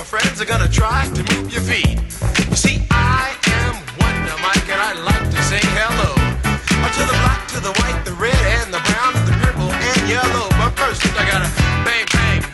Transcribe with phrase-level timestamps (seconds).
[0.00, 2.00] my friends are gonna try to move your feet.
[2.48, 7.16] You see, I am Wonder Mike, and I like to say hello uh, to the
[7.20, 10.48] black, to the white, the red, and the brown, the purple, and yellow.
[10.56, 11.52] But first, I gotta
[11.84, 12.49] bang bang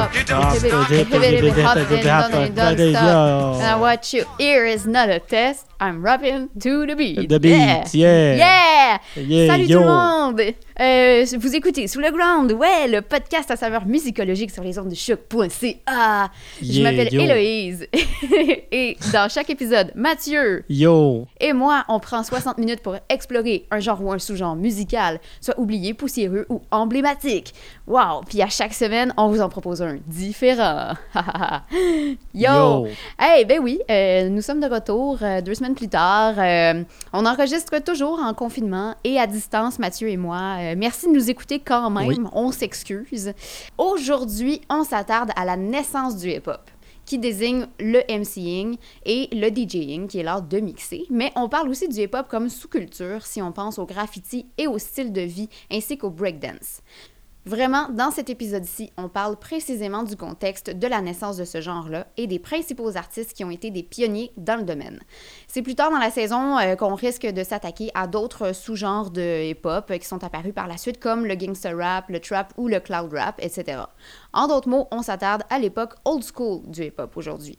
[0.00, 0.90] Hop, You don't stop.
[0.90, 1.06] and
[2.96, 3.80] stop.
[3.80, 5.66] What you hear is not a test.
[5.82, 7.28] I'm rapping to the beat.
[7.30, 8.34] The beat, yeah.
[8.36, 8.98] Yeah!
[9.16, 9.78] Yeah, Salut yo.
[9.78, 10.40] tout le monde!
[10.78, 14.90] Euh, vous écoutez Sous le Ground, ouais, le podcast à saveur musicologique sur les ondes
[14.90, 16.30] de choc.ca.
[16.60, 17.14] Je Yeah, m'appelle.
[17.14, 17.86] Héloïse.
[18.72, 21.26] et dans chaque épisode, Mathieu Yo!
[21.40, 25.58] et moi, on prend 60 minutes pour explorer un genre ou un sous-genre musical, soit
[25.58, 27.54] oublié, poussiéreux ou emblématique.
[27.86, 28.20] Wow!
[28.28, 30.94] Puis à chaque semaine, on vous en propose un différent.
[32.34, 32.50] Yo!
[32.50, 32.86] Yo.
[33.18, 36.34] Hey, ben oui, euh, nous sommes de retour euh, deux semaines plus tard.
[36.38, 40.74] Euh, on enregistre toujours en confinement et à distance, Mathieu et moi.
[40.76, 42.08] Merci de nous écouter quand même.
[42.08, 42.18] Oui.
[42.32, 43.32] On s'excuse.
[43.78, 46.70] Aujourd'hui, on s'attarde à la naissance du hip-hop
[47.10, 51.06] qui désigne le MCing et le DJing, qui est l'art de mixer.
[51.10, 54.78] Mais on parle aussi du hip-hop comme sous-culture si on pense au graffiti et au
[54.78, 56.82] style de vie, ainsi qu'au breakdance.
[57.46, 62.06] Vraiment, dans cet épisode-ci, on parle précisément du contexte de la naissance de ce genre-là
[62.18, 65.00] et des principaux artistes qui ont été des pionniers dans le domaine.
[65.48, 69.50] C'est plus tard dans la saison euh, qu'on risque de s'attaquer à d'autres sous-genres de
[69.50, 72.68] hip-hop euh, qui sont apparus par la suite, comme le gangster rap, le trap ou
[72.68, 73.84] le cloud rap, etc.
[74.34, 77.58] En d'autres mots, on s'attarde à l'époque old school du hip-hop aujourd'hui.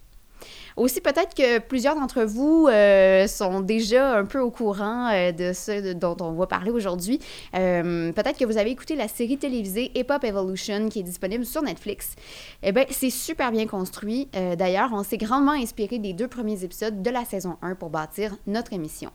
[0.77, 5.53] Aussi, peut-être que plusieurs d'entre vous euh, sont déjà un peu au courant euh, de
[5.53, 7.19] ce dont on va parler aujourd'hui.
[7.55, 11.45] Euh, peut-être que vous avez écouté la série télévisée Hip Hop Evolution qui est disponible
[11.45, 12.15] sur Netflix.
[12.63, 14.29] Eh bien, c'est super bien construit.
[14.57, 18.35] D'ailleurs, on s'est grandement inspiré des deux premiers épisodes de la saison 1 pour bâtir
[18.47, 19.11] notre émission.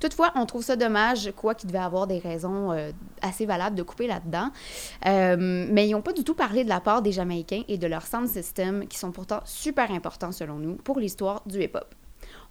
[0.00, 3.82] Toutefois, on trouve ça dommage, quoi qu'il devait avoir des raisons euh, assez valables de
[3.82, 4.50] couper là-dedans.
[5.06, 7.86] Euh, mais ils n'ont pas du tout parlé de la part des Jamaïcains et de
[7.86, 11.94] leur sound system, qui sont pourtant super importants selon nous pour l'histoire du hip-hop.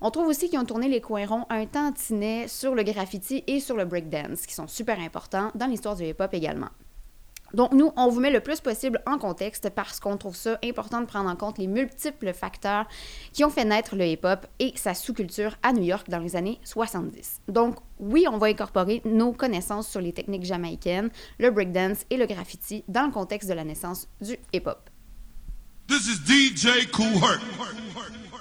[0.02, 3.60] On trouve aussi qu'ils ont tourné les coins ronds un tantinet sur le graffiti et
[3.60, 6.70] sur le breakdance, qui sont super importants dans l'histoire du hip-hop également.
[7.54, 11.02] Donc, nous, on vous met le plus possible en contexte parce qu'on trouve ça important
[11.02, 12.88] de prendre en compte les multiples facteurs
[13.34, 16.60] qui ont fait naître le hip-hop et sa sous-culture à New York dans les années
[16.64, 17.42] 70.
[17.48, 21.10] Donc, oui, on va incorporer nos connaissances sur les techniques jamaïcaines,
[21.40, 24.90] le breakdance et le graffiti dans le contexte de la naissance du hip-hop.
[25.88, 27.40] This is DJ Kool Herc,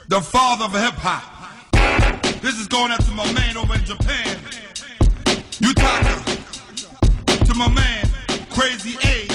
[0.09, 1.23] the father of hip hop.
[2.43, 4.37] This is going out my man over in Japan.
[7.45, 8.06] To my man,
[8.59, 9.27] Crazy A.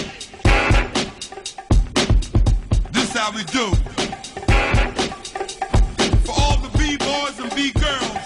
[2.91, 3.69] This how we do.
[6.25, 8.20] For all the B-boys and B-girls.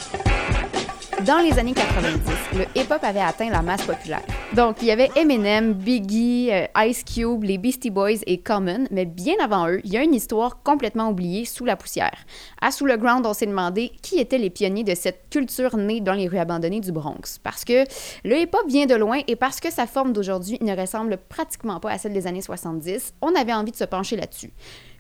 [1.26, 2.22] Dans les années 90,
[2.54, 4.22] le hip-hop avait atteint la masse populaire.
[4.54, 9.06] Donc, il y avait Eminem, Biggie, euh, Ice Cube, les Beastie Boys et Common, mais
[9.06, 12.14] bien avant eux, il y a une histoire complètement oubliée sous la poussière.
[12.62, 16.00] À Sous le Ground, on s'est demandé qui étaient les pionniers de cette culture née
[16.00, 17.40] dans les rues abandonnées du Bronx.
[17.42, 17.86] Parce que
[18.24, 21.90] le hip-hop vient de loin et parce que sa forme d'aujourd'hui ne ressemble pratiquement pas
[21.90, 24.52] à celle des années 70, on avait envie de se pencher là-dessus.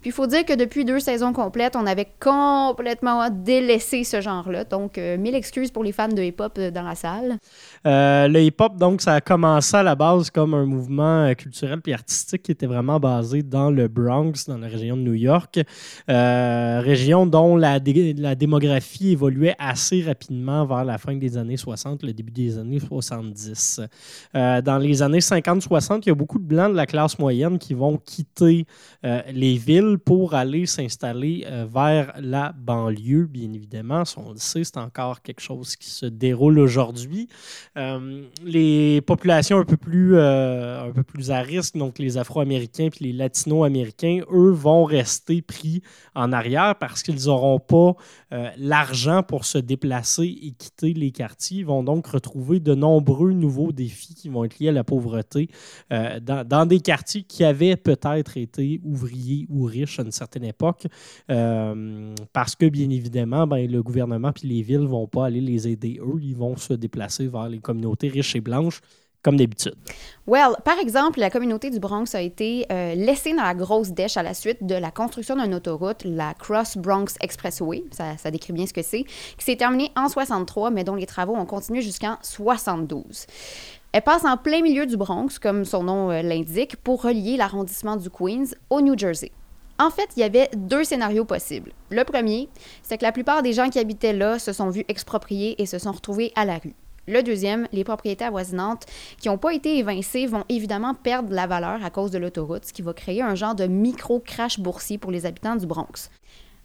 [0.05, 4.63] Puis il faut dire que depuis deux saisons complètes, on avait complètement délaissé ce genre-là.
[4.63, 7.39] Donc, euh, mille excuses pour les fans de hip-hop euh, dans la salle.
[7.87, 11.91] Euh, le hip-hop, donc, ça a commencé à la base comme un mouvement culturel puis
[11.91, 15.59] artistique qui était vraiment basé dans le Bronx, dans la région de New York.
[16.07, 22.13] région dont la, la démographie évoluait assez rapidement vers la fin des années 60, le
[22.13, 23.81] début des années 70.
[24.35, 27.73] dans les années 50-60, il y a beaucoup de blancs de la classe moyenne qui
[27.73, 28.67] vont quitter
[29.01, 34.03] les villes pour aller s'installer vers la banlieue, bien évidemment.
[34.17, 37.27] On le sait, c'est encore quelque chose qui se déroule aujourd'hui.
[37.77, 42.89] Euh, les populations un peu plus, euh, un peu plus à risque, donc les Afro-Américains
[42.91, 45.81] puis les Latino-Américains, eux, vont rester pris
[46.13, 47.95] en arrière parce qu'ils n'auront pas
[48.31, 51.59] euh, l'argent pour se déplacer et quitter les quartiers.
[51.59, 55.49] Ils vont donc retrouver de nombreux nouveaux défis qui vont être liés à la pauvreté
[55.89, 60.87] dans, dans, des quartiers qui avaient peut-être été ouvriers ou riches à une certaine époque.
[61.27, 65.67] parce que, bien évidemment, ben, le gouvernement puis les villes ne vont pas aller les
[65.67, 66.19] aider eux.
[66.21, 68.81] Ils vont se déplacer vers les communautés riches et blanches
[69.25, 69.73] comme d'habitude.
[70.27, 74.17] Well, par exemple, la communauté du Bronx a été euh, laissée dans la grosse dèche
[74.17, 78.53] à la suite de la construction d'une autoroute, la Cross Bronx Expressway, ça, ça décrit
[78.53, 81.81] bien ce que c'est, qui s'est terminée en 63, mais dont les travaux ont continué
[81.81, 83.25] jusqu'en 72.
[83.93, 87.97] Elle passe en plein milieu du Bronx, comme son nom euh, l'indique, pour relier l'arrondissement
[87.97, 89.31] du Queens au New Jersey.
[89.77, 91.73] En fait, il y avait deux scénarios possibles.
[91.89, 92.47] Le premier,
[92.81, 95.79] c'est que la plupart des gens qui habitaient là se sont vus expropriés et se
[95.79, 96.75] sont retrouvés à la rue.
[97.07, 98.85] Le deuxième, les propriétés avoisinantes
[99.19, 102.73] qui n'ont pas été évincées vont évidemment perdre la valeur à cause de l'autoroute, ce
[102.73, 106.09] qui va créer un genre de micro-crash boursier pour les habitants du Bronx.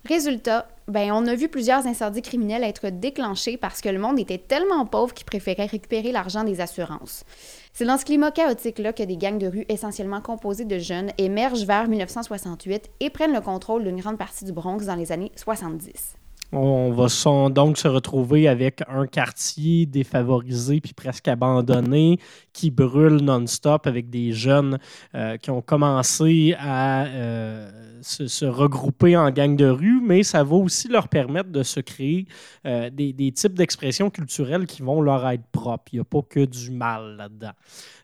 [0.07, 4.39] Résultat, ben, on a vu plusieurs incendies criminels être déclenchés parce que le monde était
[4.39, 7.25] tellement pauvre qu'il préférait récupérer l'argent des assurances.
[7.73, 11.65] C'est dans ce climat chaotique-là que des gangs de rue essentiellement composés de jeunes émergent
[11.65, 16.17] vers 1968 et prennent le contrôle d'une grande partie du Bronx dans les années 70.
[16.53, 17.07] On va
[17.51, 22.19] donc se retrouver avec un quartier défavorisé puis presque abandonné
[22.53, 24.79] qui brûle non-stop avec des jeunes
[25.15, 27.71] euh, qui ont commencé à euh,
[28.03, 32.27] se, regrouper en gang de rue, mais ça va aussi leur permettre de se créer
[32.67, 35.85] euh, des, types d'expressions culturelles qui vont leur être propres.
[35.93, 37.53] Il n'y a pas que du mal là-dedans.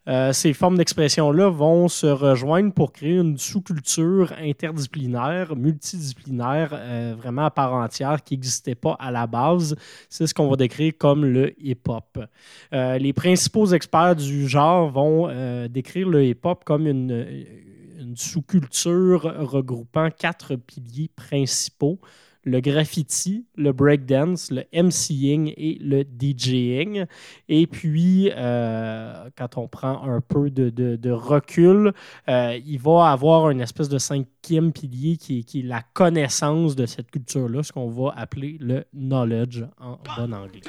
[0.09, 7.47] Euh, ces formes d'expression-là vont se rejoindre pour créer une sous-culture interdisciplinaire, multidisciplinaire, euh, vraiment
[7.47, 9.75] à part entière, qui n'existait pas à la base.
[10.09, 12.19] C'est ce qu'on va décrire comme le hip-hop.
[12.73, 15.29] Les principaux experts du genre vont
[15.69, 17.45] décrire le hip-hop comme une
[18.15, 22.01] sous-culture regroupant quatre piliers principaux
[22.47, 27.07] le graffiti, le breakdance, le MCing et le DJing.
[27.49, 31.93] Et puis, euh, quand on prend un peu de, recul,
[32.29, 36.87] euh, il va avoir une espèce de cinquième pilier qui, qui est la connaissance de
[36.87, 40.63] cette culture-là, ce qu'on va appeler le knowledge en bon anglais.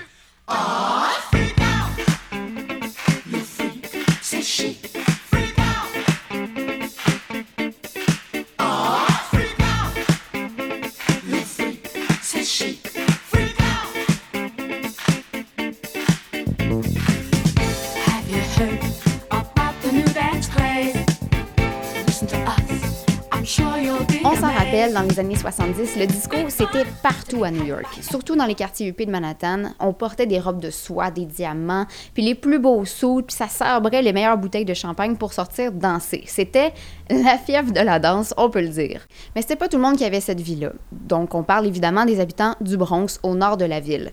[24.86, 27.88] Dans les années 70, le disco, c'était partout à New York.
[28.02, 29.72] Surtout dans les quartiers UP de Manhattan.
[29.80, 33.48] On portait des robes de soie, des diamants, puis les plus beaux sous, puis ça
[33.48, 36.24] sabrait les meilleures bouteilles de champagne pour sortir danser.
[36.28, 36.74] C'était
[37.10, 39.08] la fièvre de la danse, on peut le dire.
[39.36, 40.74] Mais c'était pas tout le monde qui avait cette vie-là.
[40.92, 44.12] Donc, on parle évidemment des habitants du Bronx, au nord de la ville.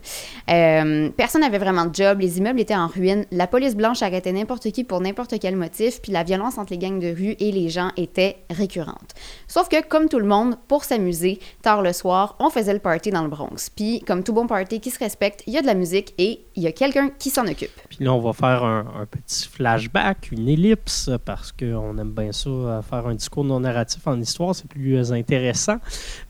[0.50, 4.32] Euh, personne n'avait vraiment de job, les immeubles étaient en ruine, la police blanche arrêtait
[4.32, 7.52] n'importe qui pour n'importe quel motif, puis la violence entre les gangs de rue et
[7.52, 9.12] les gens était récurrente.
[9.46, 11.38] Sauf que, comme tout le monde, pour s'amuser.
[11.62, 13.70] Tard le soir, on faisait le party dans le Bronx.
[13.74, 16.44] Puis, comme tout bon party qui se respecte, il y a de la musique et
[16.56, 17.70] il y a quelqu'un qui s'en occupe.
[17.88, 22.48] Puis là, on va faire un, petit flashback, une ellipse, parce qu'on aime bien ça,
[22.50, 25.76] euh, faire un discours non narratif en histoire, c'est plus euh, intéressant.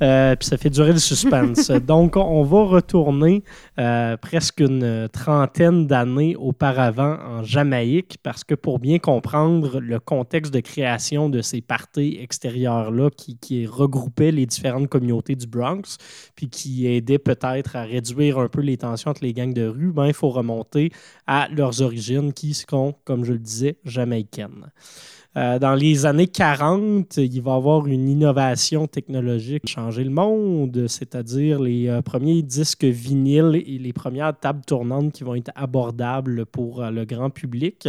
[0.02, 1.71] Euh, puis ça fait durer le suspense.
[1.87, 3.43] Donc, on va retourner
[4.21, 10.61] presque une trentaine d'années auparavant en Jamaïque, parce que pour bien comprendre le contexte de
[10.61, 13.66] création de ces parties extérieures-là qui, qui
[14.18, 15.99] les différentes communautés du Bronx,
[16.35, 19.92] puis qui aidaient peut-être à réduire un peu les tensions entre les gangs de rue,
[19.92, 20.90] ben, il faut remonter
[21.26, 24.71] à leurs origines qui sont, comme je le disais, jamaïcaines.
[25.37, 30.87] Euh, dans les années 40, il va y avoir une innovation technologique changer le monde,
[30.87, 36.47] c'est-à-dire les euh, premiers disques vinyles et les premières tables tournantes qui vont être abordables
[36.47, 37.88] pour euh, le grand public.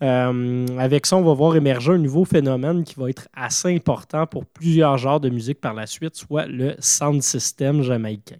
[0.00, 4.46] Avec ça, on va voir émerger un nouveau phénomène qui va être assez important pour
[4.46, 8.36] plusieurs genres de musique par la suite, soit le sound system jamaïcain.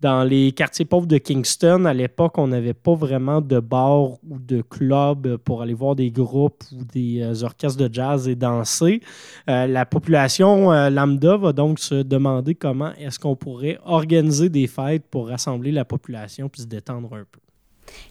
[0.00, 4.38] Dans les quartiers pauvres de Kingston, à l'époque, on n'avait pas vraiment de bars ou
[4.38, 9.00] de clubs pour aller voir des groupes ou des euh, orchestres de jazz et danser.
[9.48, 14.66] Euh, la population euh, lambda va donc se demander comment est-ce qu'on pourrait organiser des
[14.66, 17.40] fêtes pour rassembler la population puis se détendre un peu.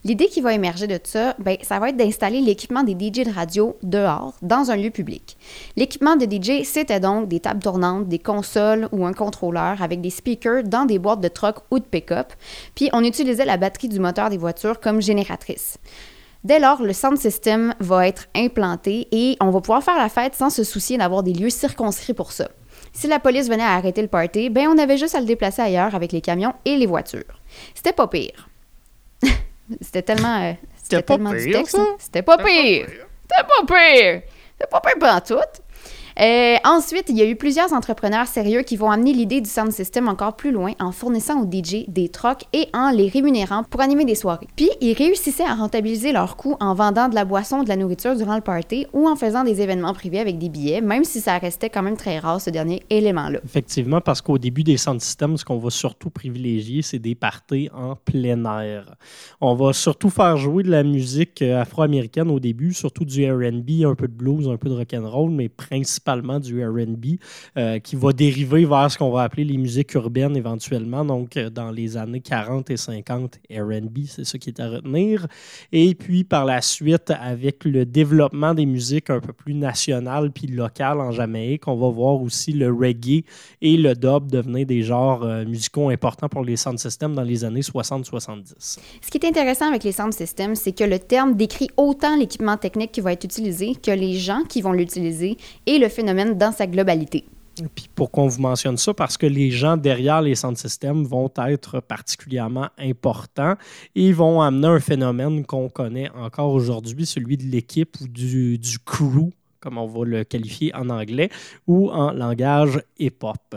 [0.04, 3.34] L'idée qui va émerger de ça, ben, ça va être d'installer l'équipement des DJ de
[3.34, 5.38] radio dehors, dans un lieu public.
[5.76, 10.10] L'équipement de DJ, c'était donc des tables tournantes, des consoles ou un contrôleur avec des
[10.10, 12.34] speakers dans des boîtes de truck ou de pick-up,
[12.76, 15.78] puis on utilisait la batterie du moteur des voitures comme génératrice.
[16.46, 20.36] Dès lors, le sound system va être implanté et on va pouvoir faire la fête
[20.36, 22.50] sans se soucier d'avoir des lieux circonscrits pour ça.
[22.94, 25.64] Si la police venait à arrêter le party, ben on avait juste à le déplacer
[25.64, 27.42] ailleurs avec les camions et les voitures.
[27.74, 28.48] C'était pas pire.
[29.82, 31.80] C'était tellement, euh, c'était pas tellement du pire, texte.
[32.00, 32.88] C'était pas pire.
[32.88, 34.22] C'était pas pire.
[34.54, 35.62] C'était pas pire pour tout.
[36.20, 39.72] Euh, ensuite, il y a eu plusieurs entrepreneurs sérieux qui vont amener l'idée du sound
[39.72, 43.82] system encore plus loin en fournissant aux DJ des trocs et en les rémunérant pour
[43.82, 44.48] animer des soirées.
[44.56, 48.16] Puis, ils réussissaient à rentabiliser leurs coûts en vendant de la boisson, de la nourriture
[48.16, 51.38] durant le party ou en faisant des événements privés avec des billets, même si ça
[51.38, 53.40] restait quand même très rare ce dernier élément-là.
[53.44, 57.70] Effectivement, parce qu'au début des sound systems, ce qu'on va surtout privilégier, c'est des parties
[57.74, 58.96] en plein air.
[59.42, 63.86] On va surtout faire jouer de la musique euh, afro-américaine au début, surtout du R&B,
[63.86, 66.05] un peu de blues, un peu de rock'n'roll, mais principalement
[66.40, 67.18] du R&B,
[67.58, 71.04] euh, qui va dériver vers ce qu'on va appeler les musiques urbaines éventuellement.
[71.04, 75.28] Donc, euh, dans les années 40 et 50, R&B, c'est ça qui est à retenir.
[75.72, 80.48] Et puis, par la suite, avec le développement des musiques un peu plus nationales puis
[80.48, 83.24] locales en Jamaïque, on va voir aussi le reggae
[83.62, 87.44] et le dub devenir des genres euh, musicaux importants pour les sound systems dans les
[87.44, 88.78] années 60-70.
[89.02, 92.58] Ce qui est intéressant avec les sound systems, c'est que le terme décrit autant l'équipement
[92.58, 96.52] technique qui va être utilisé que les gens qui vont l'utiliser et le phénomène dans
[96.52, 97.26] sa globalité.
[97.74, 98.94] Puis pourquoi on vous mentionne ça?
[98.94, 103.56] Parce que les gens derrière les sound systems vont être particulièrement importants
[103.96, 108.78] et vont amener un phénomène qu'on connaît encore aujourd'hui, celui de l'équipe ou du, du
[108.80, 109.32] crew
[109.66, 111.30] comme on va le qualifier en anglais,
[111.66, 113.56] ou en langage hip-hop.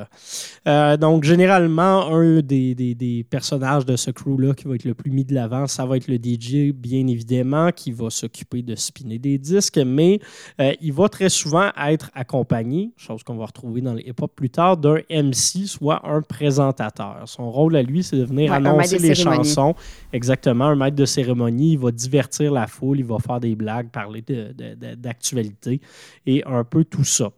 [0.67, 4.95] Euh, donc, généralement, un des, des- des personnages de ce crew-là qui va être le
[4.95, 8.75] plus mis de l'avant, ça va être le DJ, bien évidemment, qui va s'occuper de
[8.75, 10.19] spinner des disques, mais
[10.61, 14.51] euh, il va très souvent être accompagné, chose qu'on va retrouver dans le hip-hop plus
[14.51, 17.23] tard, d'un MC, soit un présentateur.
[17.27, 19.75] Son rôle à lui, c'est de venir Ouais, annoncer les chansons.
[20.13, 23.89] Exactement, un maître de cérémonie, il va divertir la foule, il va faire des blagues,
[23.91, 25.81] parler de- de- de- d'actualité
[26.27, 27.33] et un peu tout ça.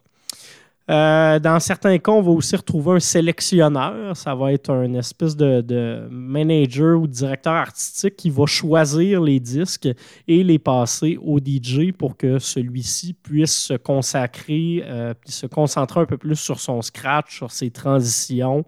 [0.91, 4.17] Euh, dans certains cas, on va aussi retrouver un sélectionneur.
[4.17, 9.89] Ça va être un espèce de, manager ou directeur artistique qui va choisir les disques
[10.27, 16.01] et les passer au DJ pour que celui-ci puisse se consacrer, euh, puis se concentrer
[16.01, 18.65] un peu plus sur son scratch, sur ses transitions,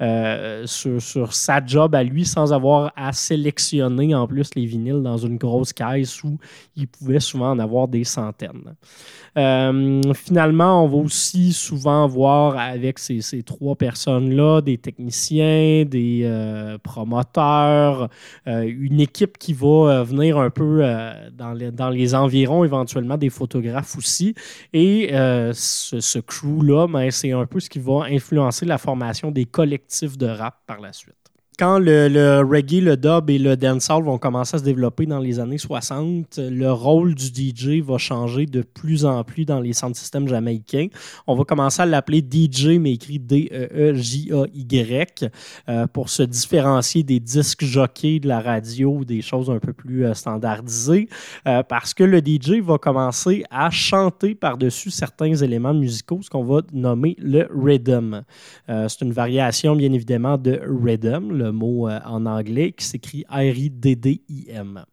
[0.00, 5.02] euh, sur, sur sa job à lui, sans avoir à sélectionner en plus les vinyles
[5.02, 6.38] dans une grosse caisse où
[6.74, 8.74] il pouvait souvent en avoir des centaines.
[9.36, 16.78] Euh, finalement, on va aussi souvent voir avec ces, trois personnes-là des techniciens, des euh,
[16.78, 18.08] promoteurs,
[18.46, 20.84] euh, une équipe qui va euh, venir un peu
[21.32, 24.34] dans, les, environs, éventuellement des photographes aussi.
[24.72, 29.44] Et ce, ce crew-là, ben, c'est un peu ce qui va influencer la formation des
[29.44, 31.25] collectifs de rap par la suite
[31.58, 35.40] quand le, reggae, le dub et le dancehall vont commencer à se développer dans les
[35.40, 39.96] années 60, le rôle du DJ va changer de plus en plus dans les sound
[39.96, 40.88] systems jamaïcains.
[41.26, 45.30] On va commencer à l'appeler DJ, mais écrit D-E-E-J-A-Y,
[45.68, 50.04] euh, pour se différencier des disques jockeys de la radio des choses un peu plus
[50.04, 51.08] euh, standardisées,
[51.46, 56.44] euh, parce que le DJ va commencer à chanter par-dessus certains éléments musicaux, ce qu'on
[56.44, 58.22] va nommer le rhythm.
[58.68, 64.84] C'est une variation, bien évidemment, de rhythm, mot euh, en anglais, qui s'écrit R-I-D-D-I-M.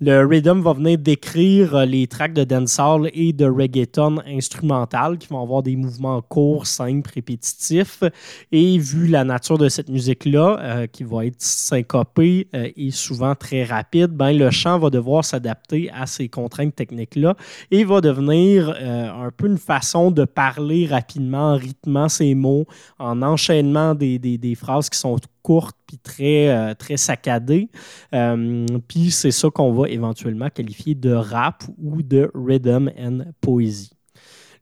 [0.00, 5.28] Le rhythm va venir décrire euh, les tracks de dancehall et de reggaeton instrumental qui
[5.28, 8.02] vont avoir des mouvements courts, simples, répétitifs.
[8.50, 13.62] Et vu la nature de cette musique-là, euh, qui va être syncopée et souvent très
[13.62, 17.36] rapide, ben, le chant va devoir s'adapter à ces contraintes techniques-là
[17.70, 22.66] et va devenir un peu une façon de parler rapidement en rythmant ses mots,
[22.98, 27.68] en enchaînement des, des- des phrases qui sont courtes puis très, euh, très saccadées.
[28.14, 33.92] Euh, puis c'est ça qu'on va éventuellement qualifier de rap ou de rhythm and poésie.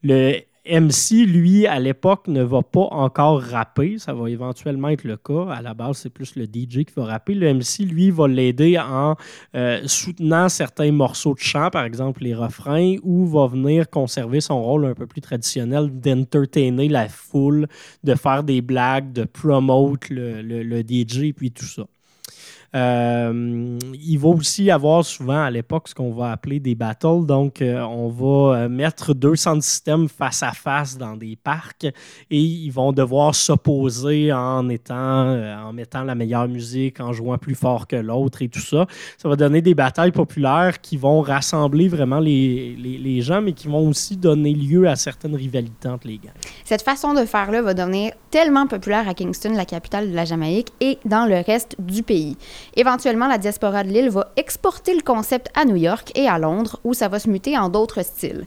[0.03, 3.99] Le MC, lui, à l'époque, ne va pas encore rapper.
[3.99, 5.49] Ça va éventuellement être le cas.
[5.51, 7.35] À la base, c'est plus le DJ qui va rapper.
[7.35, 9.17] Le MC, lui, va l'aider en
[9.57, 14.63] euh, soutenant certains morceaux de chant, par exemple les refrains, ou va venir conserver son
[14.63, 17.67] rôle un peu plus traditionnel d'entertainer la foule,
[18.05, 21.87] de faire des blagues, de promote le, le, le DJ, puis tout ça.
[22.75, 27.27] Euh, il va aussi avoir souvent à l'époque ce qu'on va appeler des battles.
[27.27, 31.85] Donc, euh, on va euh, mettre deux centres systèmes face à face dans des parcs
[31.85, 37.55] et ils vont devoir s'opposer en étant, en mettant la meilleure musique, en jouant plus
[37.55, 38.87] fort que l'autre et tout ça.
[39.19, 43.69] Ça va donner des batailles populaires qui vont rassembler vraiment les, les, gens, mais qui
[43.69, 46.33] vont aussi donner lieu à certaines rivalités entre les gangs.
[46.65, 50.69] Cette façon de faire-là va devenir tellement populaire à Kingston, la capitale de la Jamaïque,
[50.81, 52.37] et dans le reste du pays.
[52.75, 56.81] Éventuellement, la diaspora de l'île va exporter le concept à New York et à Londres,
[56.85, 58.47] où ça va se muter en d'autres styles.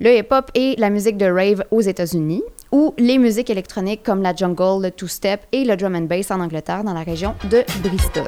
[0.00, 4.34] Le hip-hop et la musique de rave aux États-Unis, ou les musiques électroniques comme la
[4.34, 8.26] jungle, le two-step et le drum and bass en Angleterre, dans la région de Bristol.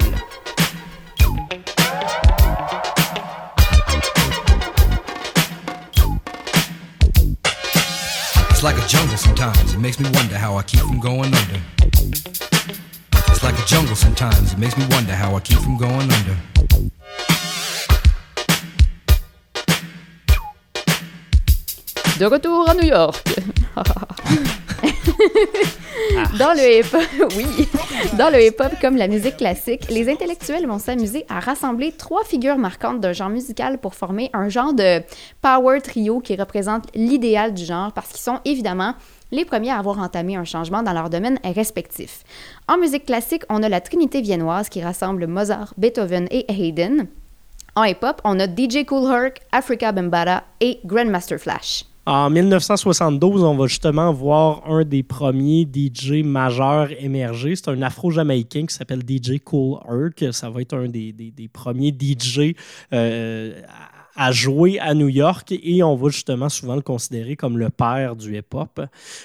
[8.62, 9.74] Like a jungle sometimes.
[9.74, 12.53] It makes me wonder how I keep from going under.
[13.44, 14.54] Like a jungle sometimes.
[14.54, 16.34] It makes me wonder how I keep from going under.
[22.18, 23.22] De retour à New York.
[26.38, 27.02] Dans le hip-hop,
[27.36, 27.68] oui.
[28.16, 32.56] Dans le hip-hop comme la musique classique, les intellectuels vont s'amuser à rassembler trois figures
[32.56, 35.02] marquantes d'un genre musical pour former un genre de
[35.42, 38.94] power trio qui représente l'idéal du genre parce qu'ils sont évidemment
[39.34, 42.22] les premiers à avoir entamé un changement dans leur domaine respectif.
[42.68, 47.06] En musique classique, on a la trinité viennoise qui rassemble Mozart, Beethoven et Haydn.
[47.74, 51.84] En hip-hop, on a DJ Kool Herc, Africa Bambaataa et Grandmaster Flash.
[52.06, 57.56] En 1972, on va justement voir un des premiers DJ majeurs émerger.
[57.56, 60.32] C'est un afro-jamaïcain qui s'appelle DJ Cool Herc.
[60.32, 62.54] Ça va être un des, des, des premiers DJ
[62.92, 63.58] euh,
[64.16, 68.16] à jouer à New York et on va justement souvent le considérer comme le père
[68.16, 68.80] du hip-hop.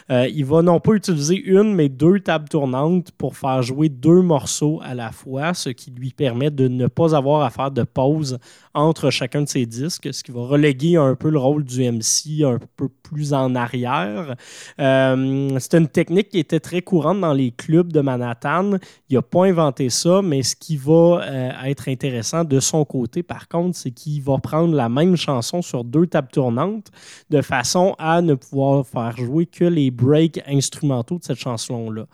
[0.10, 4.22] Euh, il va non pas utiliser une, mais deux tables tournantes pour faire jouer deux
[4.22, 7.84] morceaux à la fois, ce qui lui permet de ne pas avoir à faire de
[7.84, 8.40] pause
[8.74, 12.44] entre chacun de ses disques, ce qui va reléguer un peu le rôle du MC
[12.44, 14.36] un peu plus en arrière.
[14.80, 18.78] Euh, c'est une technique qui était très courante dans les clubs de Manhattan.
[19.10, 23.24] Il n'a pas inventé ça, mais ce qui va euh, être intéressant de son côté,
[23.24, 26.88] par contre, c'est qu'il va prendre la même chanson sur deux tables tournantes
[27.30, 32.06] de façon à ne pouvoir faire jouer que les breaks instrumentaux de cette chanson-là.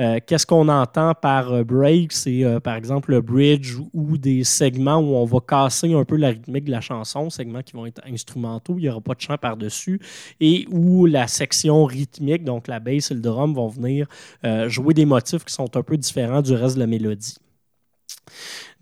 [0.00, 2.12] Euh, Qu'est-ce qu'on entend par break?
[2.12, 6.28] C'est par exemple le bridge ou des segments où on va casser un peu la
[6.28, 9.38] rythmique de la chanson, segments qui vont être instrumentaux, il n'y aura pas de chant
[9.38, 10.00] par-dessus,
[10.40, 14.06] et où la section rythmique, donc la bass et le drum, vont venir
[14.44, 17.36] euh, jouer des motifs qui sont un peu différents du reste de la mélodie.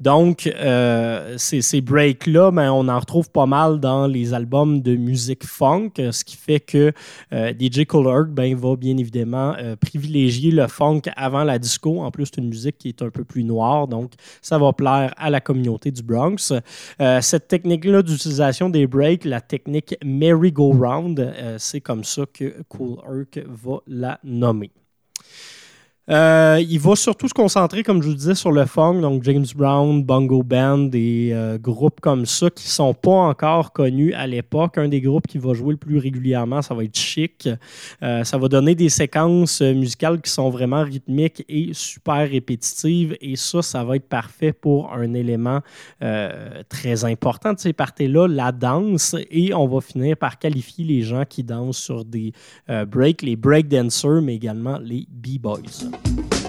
[0.01, 5.45] Donc, euh, ces, breaks-là, ben, on en retrouve pas mal dans les albums de musique
[5.45, 6.93] funk, ce qui fait que
[7.35, 12.01] euh, DJ Kohler ben, va bien évidemment euh, privilégier le funk avant la disco.
[12.01, 15.13] En plus, c'est une musique qui est un peu plus noire, donc ça va plaire
[15.19, 16.55] à la communauté du Bronx.
[17.21, 23.81] Cette technique-là d'utilisation des breaks, la technique merry-go-round, c'est comme ça que Cool Herc va
[23.87, 24.71] la nommer.
[26.11, 29.47] Euh, il va surtout se concentrer, comme je vous disais, sur le funk, donc James
[29.55, 34.27] Brown, Bongo Band, des euh, groupes comme ça qui ne sont pas encore connus à
[34.27, 34.77] l'époque.
[34.79, 37.49] Un des groupes qui va jouer le plus régulièrement, ça va être Chic.
[38.03, 43.17] Euh, ça va donner des séquences musicales qui sont vraiment rythmiques et super répétitives.
[43.21, 45.61] Et ça, ça va être parfait pour un élément
[46.69, 49.15] très important de ces parties-là, la danse.
[49.31, 52.33] Et on va finir par qualifier les gens qui dansent sur des
[52.89, 56.00] breaks, les breakdancers, mais également les b-boys.
[56.05, 56.40] Thank you.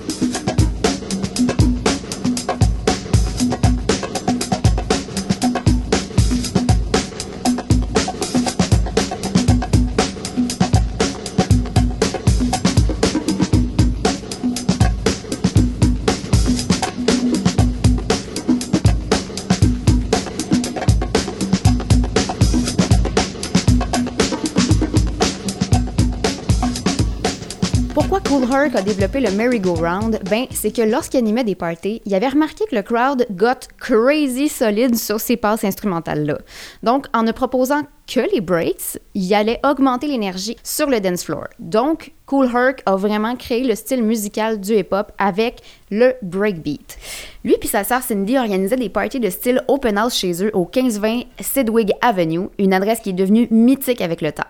[28.31, 30.21] Cool Herc a développé le merry-go-round?
[30.29, 34.47] Ben, c'est que lorsqu'il animait des parties, il avait remarqué que le crowd got crazy
[34.47, 36.37] solide sur ces passes instrumentales-là.
[36.81, 41.47] Donc, en ne proposant que les breaks, il allait augmenter l'énergie sur le dance floor.
[41.59, 46.97] Donc, Cool Herc a vraiment créé le style musical du hip-hop avec le breakbeat.
[47.43, 50.61] Lui et sa sœur Cindy organisaient des parties de style open house chez eux au
[50.73, 54.47] 1520 Sidwig Avenue, une adresse qui est devenue mythique avec le temps.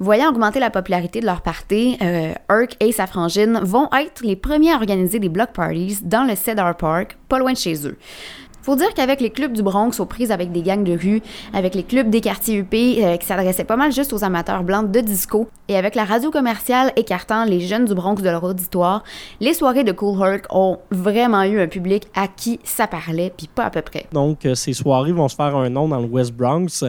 [0.00, 2.34] Voyant augmenter la popularité de leur party, euh,
[2.80, 6.76] et sa frangine vont être les premiers à organiser des block parties dans le Cedar
[6.76, 7.96] Park, pas loin de chez eux.
[8.64, 11.20] Faut dire qu'avec les clubs du Bronx aux prises avec des gangs de rue,
[11.52, 14.90] avec les clubs des quartiers UP euh, qui s'adressaient pas mal juste aux amateurs blancs
[14.90, 19.04] de disco, et avec la radio commerciale écartant les jeunes du Bronx de leur auditoire,
[19.40, 23.50] les soirées de Cool Herc ont vraiment eu un public à qui ça parlait, puis
[23.54, 24.06] pas à peu près.
[24.12, 26.84] Donc, euh, ces soirées vont se faire un nom dans le West Bronx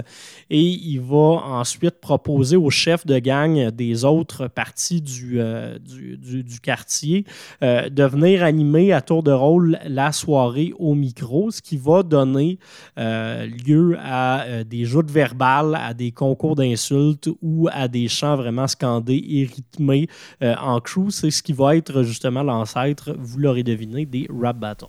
[0.49, 6.15] et il va ensuite proposer aux chefs de gang des autres parties du, euh, du,
[6.43, 7.25] du- quartier
[7.61, 12.59] de venir animer à tour de rôle la soirée au micro, ce qui va donner
[12.99, 18.35] euh, lieu à euh, des joutes verbales, à des concours d'insultes ou à des chants
[18.35, 20.07] vraiment scandés et rythmés
[20.43, 21.09] euh, en crew.
[21.09, 24.85] C'est ce qui va être justement l'ancêtre, vous l'aurez deviné, des rap battles.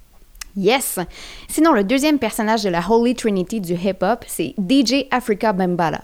[0.54, 0.98] Yes!
[1.48, 6.02] Sinon, le deuxième personnage de la Holy Trinity du hip-hop, c'est DJ Africa Bambaataa.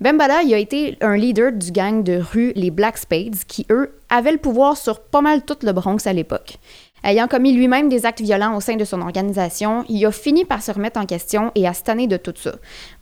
[0.00, 3.98] Bambaataa, il a été un leader du gang de rue les Black Spades, qui, eux,
[4.08, 6.58] avaient le pouvoir sur pas mal tout le Bronx à l'époque.
[7.04, 10.62] Ayant commis lui-même des actes violents au sein de son organisation, il a fini par
[10.62, 12.52] se remettre en question et à se de tout ça.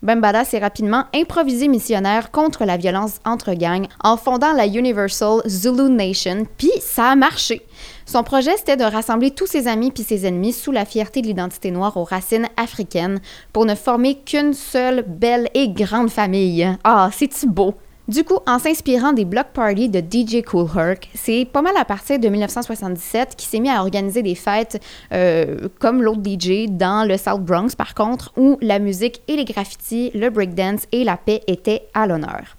[0.01, 5.89] Bambaataa s'est rapidement improvisé missionnaire contre la violence entre gangs en fondant la Universal Zulu
[5.89, 7.65] Nation, puis ça a marché.
[8.05, 11.27] Son projet, c'était de rassembler tous ses amis puis ses ennemis sous la fierté de
[11.27, 13.19] l'identité noire aux racines africaines
[13.51, 16.67] pour ne former qu'une seule belle et grande famille.
[16.83, 17.75] Ah, c'est-tu beau?
[18.07, 21.83] Du coup, en s'inspirant des block parties de DJ Cool Herc, c'est pas mal à
[21.83, 27.05] partir de 1977 qu'il s'est mis à organiser des fêtes euh, comme l'autre DJ dans
[27.05, 31.17] le South Bronx, par contre, où la musique et les graffitis, le breakdance et la
[31.17, 32.55] paix étaient à l'honneur.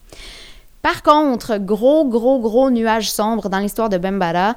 [0.83, 4.55] Par contre, gros, gros, gros nuage sombre dans l'histoire de Bambaataa.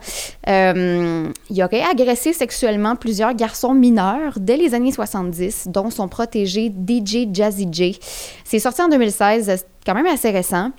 [0.49, 6.69] Euh, il aurait agressé sexuellement plusieurs garçons mineurs dès les années 70, dont son protégé
[6.69, 7.99] DJ Jazzy J.
[8.43, 10.71] C'est sorti en 2016, c'est quand même assez récent.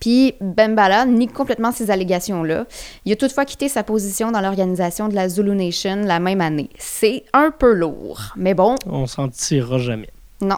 [0.00, 2.66] Puis Bambaataa nie complètement ces allégations-là.
[3.04, 6.70] Il a toutefois quitté sa position dans l'organisation de la Zulu Nation la même année.
[6.78, 10.10] C'est un peu lourd, mais bon, On s'en tirera jamais.
[10.40, 10.56] non.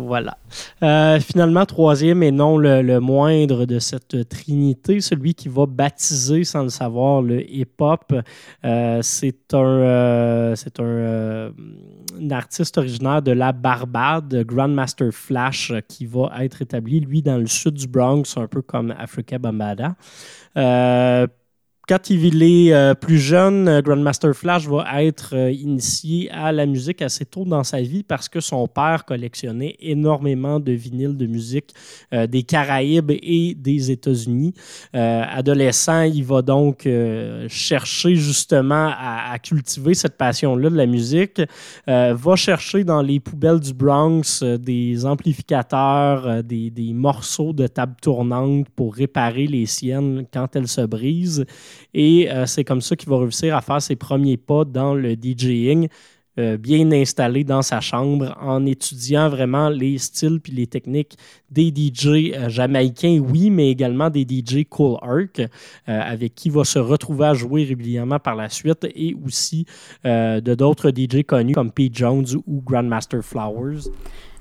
[0.00, 0.38] Voilà.
[0.82, 6.62] Euh, finalement, troisième et non le, moindre de cette trinité, celui qui va baptiser, sans
[6.62, 8.12] le savoir, le hip-hop.
[8.64, 11.52] Euh, c'est un, euh, c'est un,
[12.30, 17.74] artiste originaire de la Barbade, Grandmaster Flash, qui va être établi, lui, dans le sud
[17.74, 19.96] du Bronx, un peu comme Africa Bambaataa.
[21.90, 27.02] Quand il est plus jeune, euh, Grandmaster Flash va être euh, initié à la musique
[27.02, 31.74] assez tôt dans sa vie parce que son père collectionnait énormément de vinyles de musique
[32.12, 34.54] euh, des Caraïbes et des États-Unis.
[34.92, 36.88] Adolescent, il va donc
[37.48, 41.40] chercher justement à, cultiver cette passion-là de la musique,
[41.86, 48.68] va chercher dans les poubelles du Bronx des amplificateurs, des, des morceaux de table tournante
[48.76, 51.46] pour réparer les siennes quand elles se brisent.
[51.94, 55.14] Et euh, c'est comme ça qu'il va réussir à faire ses premiers pas dans le
[55.14, 55.88] DJing,
[56.38, 61.16] euh, bien installé dans sa chambre, en étudiant vraiment les styles puis les techniques
[61.50, 65.50] des DJ euh, jamaïcains, oui, mais également des DJ Cool Herc,
[65.86, 69.66] avec qui il va se retrouver à jouer régulièrement par la suite, et aussi
[70.04, 73.90] de d'autres DJ connus comme Pete Jones ou Grandmaster Flowers.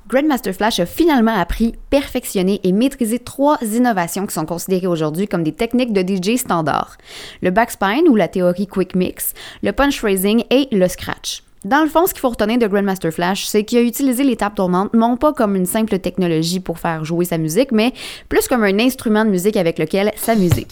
[0.10, 5.44] Grandmaster Flash a finalement appris, perfectionné et maîtrisé trois innovations qui sont considérées aujourd'hui comme
[5.44, 6.98] des techniques de DJ standard.
[7.44, 11.44] Le backspine ou la théorie quick mix, le punch phrasing et le scratch.
[11.64, 14.36] Dans le fond, ce qu'il faut retenir de Grandmaster Flash, c'est qu'il a utilisé les
[14.36, 17.94] tables tournantes non pas comme une simple technologie pour faire jouer sa musique, mais
[18.30, 20.66] plus comme un instrument de musique avec lequel s'amuser.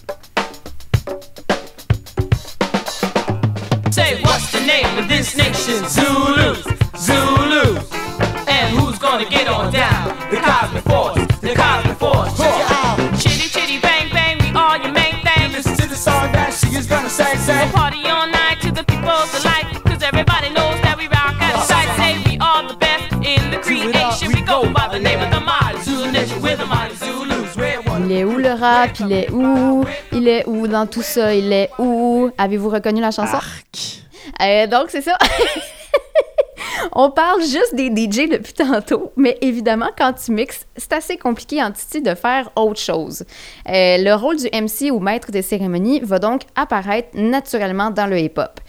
[8.59, 10.17] And who's gonna get on down?
[10.31, 12.35] The cosmic force, the cosmic force.
[12.37, 12.97] Check it out.
[13.21, 15.51] Chitty, chitty, bang, bang, we all your main thing.
[15.51, 17.63] Listen to the song that she is gonna say, say.
[17.65, 19.67] We'll party all night to the people's delight.
[19.85, 21.89] Cause everybody knows that we rock at sight.
[21.99, 24.33] Say we are the best in the creation.
[24.33, 26.41] We go by the name of the mighty Zulu nation.
[26.41, 27.55] We're the mighty Zulus.
[27.55, 28.09] We're one.
[28.09, 28.99] Il est où le rap?
[29.01, 29.85] Il est où?
[30.11, 31.35] Il est où dans tout ça?
[31.35, 32.31] Il est où?
[32.39, 33.37] Avez-vous reconnu la chanson?
[33.37, 34.01] Arc.
[34.41, 35.15] Euh, donc, c'est ça.
[36.91, 41.61] On parle juste des DJ depuis tantôt, mais évidemment, quand tu mixes, c'est assez compliqué
[41.61, 43.23] en Titi de faire autre chose.
[43.67, 48.19] Euh, le rôle du MC ou maître des cérémonies va donc apparaître naturellement dans le
[48.19, 48.59] hip-hop.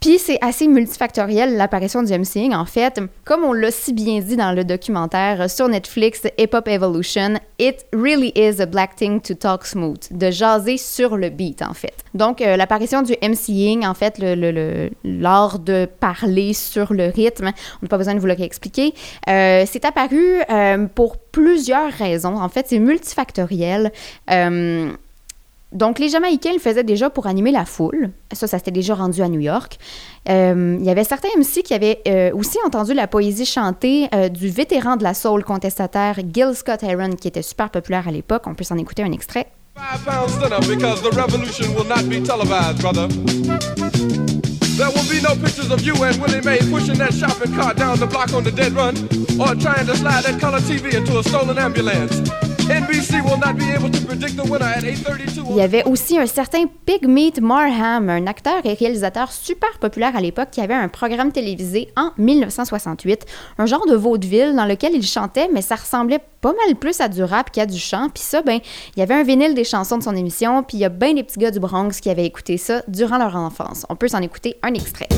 [0.00, 3.00] Puis c'est assez multifactoriel l'apparition du MCing en fait.
[3.24, 7.84] Comme on l'a si bien dit dans le documentaire sur Netflix Hip Hop Evolution, it
[7.92, 11.94] really is a black thing to talk smooth, de jaser sur le beat en fait.
[12.14, 17.46] Donc euh, l'apparition du MCing en fait, l'art le, le, de parler sur le rythme,
[17.46, 18.94] on n'a pas besoin de vous l'expliquer,
[19.28, 22.36] euh, c'est apparu euh, pour plusieurs raisons.
[22.36, 23.92] En fait, c'est multifactoriel.
[25.72, 28.10] Donc, les Jamaïcains le faisaient déjà pour animer la foule.
[28.32, 29.78] Ça, ça s'était déjà rendu à New York.
[30.30, 34.30] Euh, il y avait certains MC qui avaient euh, aussi entendu la poésie chantée euh,
[34.30, 38.44] du vétéran de la soul contestataire Gil Scott Heron, qui était super populaire à l'époque.
[38.46, 39.46] On peut s'en écouter un extrait.
[39.76, 43.06] Five pounds dinner because the revolution will not be televised, brother.
[44.76, 47.98] There will be no pictures of you and Willie Mae pushing that shopping cart down
[47.98, 48.96] the block on the dead run
[49.38, 52.22] or trying to slide that color TV into a stolen ambulance.
[55.50, 60.20] Il y avait aussi un certain Pigmeat Marham, un acteur et réalisateur super populaire à
[60.20, 63.24] l'époque qui avait un programme télévisé en 1968,
[63.58, 67.08] un genre de vaudeville dans lequel il chantait, mais ça ressemblait pas mal plus à
[67.08, 68.08] du rap qu'à du chant.
[68.12, 68.60] Puis ça, ben,
[68.96, 71.14] il y avait un vinyle des chansons de son émission, puis il y a bien
[71.14, 73.86] des petits gars du Bronx qui avaient écouté ça durant leur enfance.
[73.88, 75.08] On peut s'en écouter un extrait.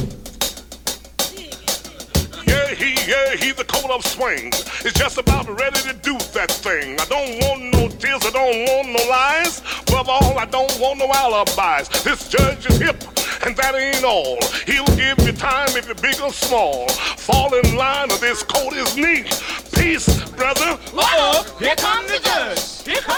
[2.81, 4.65] He, yeah, he's a coat of swings.
[4.85, 6.99] It's just about ready to do that thing.
[6.99, 9.61] I don't want no tears, I don't want no lies.
[9.89, 11.89] Above all, I don't want no alibis.
[12.03, 13.03] This judge is hip,
[13.45, 14.39] and that ain't all.
[14.67, 16.89] He'll give you time if you're big or small.
[16.89, 19.29] Fall in line, or this coat is neat.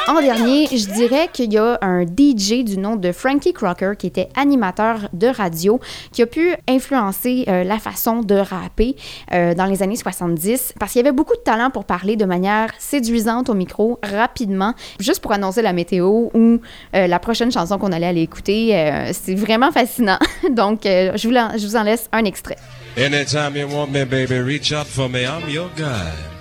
[0.08, 4.06] En dernier, je dirais qu'il y a un DJ du nom de Frankie Crocker qui
[4.06, 5.80] était animateur de radio,
[6.12, 8.96] qui a pu influencer euh, la façon de rapper
[9.32, 12.24] euh, dans les années 70 parce qu'il y avait beaucoup de talent pour parler de
[12.24, 16.60] manière séduisante au micro rapidement, juste pour annoncer la météo ou
[16.94, 19.12] euh, la prochaine chanson qu'on allait aller écouter.
[19.12, 20.18] C'est vraiment fascinant.
[20.50, 22.56] Donc, je vous, je vous en laisse un extrait.
[22.96, 25.24] Anytime you want me, baby, reach out for me.
[25.24, 26.31] I'm your guy.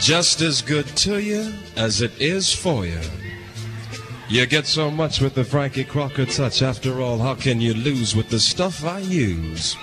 [0.00, 3.00] Just as good to you as it is for you.
[4.28, 6.62] You get so much with the Frankie Crocker touch.
[6.62, 9.76] After all, how can you lose with the stuff I use?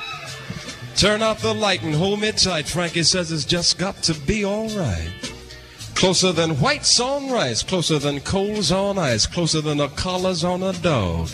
[0.95, 2.67] Turn out the light and hold me tight.
[2.67, 5.33] Frankie says it's just got to be alright.
[5.93, 10.63] Closer than whites on rice, closer than coals on ice, closer than the collars on
[10.63, 11.29] a dog.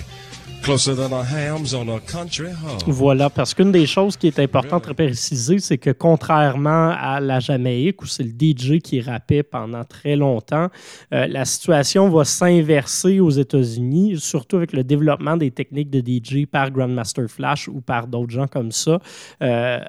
[2.87, 7.39] Voilà, parce qu'une des choses qui est importante à préciser, c'est que contrairement à la
[7.39, 10.69] Jamaïque, où c'est le DJ qui rappait pendant très longtemps,
[11.13, 16.45] euh, la situation va s'inverser aux États-Unis, surtout avec le développement des techniques de DJ
[16.45, 18.99] par Grandmaster Flash ou par d'autres gens comme ça.
[19.41, 19.79] Euh,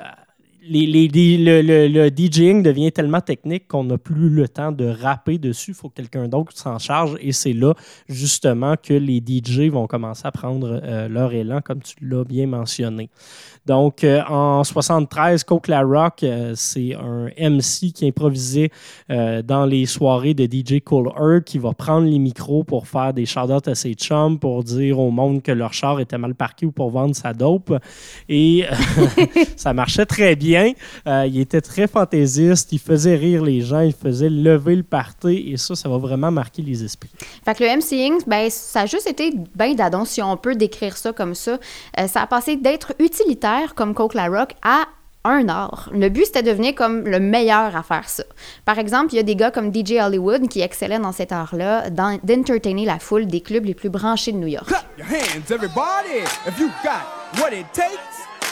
[0.66, 5.72] les, le, le, DJing devient tellement technique qu'on n'a plus le temps de rapper dessus.
[5.72, 7.16] Il faut que quelqu'un d'autre s'en charge.
[7.20, 7.74] Et c'est là,
[8.08, 12.46] justement, que les DJ vont commencer à prendre euh, leur élan, comme tu l'as bien
[12.46, 13.10] mentionné.
[13.66, 18.70] Donc, euh, en 73, Coke La Rock, euh, c'est un MC qui improvisait
[19.08, 23.26] dans les soirées de DJ Cool Earth qui va prendre les micros pour faire des
[23.26, 26.72] shout à ses chums, pour dire au monde que leur char était mal parqué ou
[26.72, 27.74] pour vendre sa dope.
[28.28, 28.64] Et
[29.56, 30.53] ça marchait très bien.
[31.06, 35.56] Il était très fantaisiste, il faisait rire les gens, il faisait lever le party et
[35.56, 37.10] ça, ça va vraiment marquer les esprits.
[37.44, 40.96] Fait que le MCing, ben, ça a juste été bien d'adon, si on peut décrire
[40.96, 41.58] ça comme ça.
[42.06, 44.86] ça a passé d'être utilitaire comme Coke La Rock à
[45.24, 45.88] un art.
[45.92, 48.24] Le but, c'était de devenir comme le meilleur à faire ça.
[48.64, 51.88] Par exemple, il y a des gars comme DJ Hollywood qui excellaient dans cet art-là,
[51.90, 54.66] d'entertainer la foule des clubs les plus branchés de New York.
[54.66, 58.13] Clap your hands, everybody, if you got what it takes.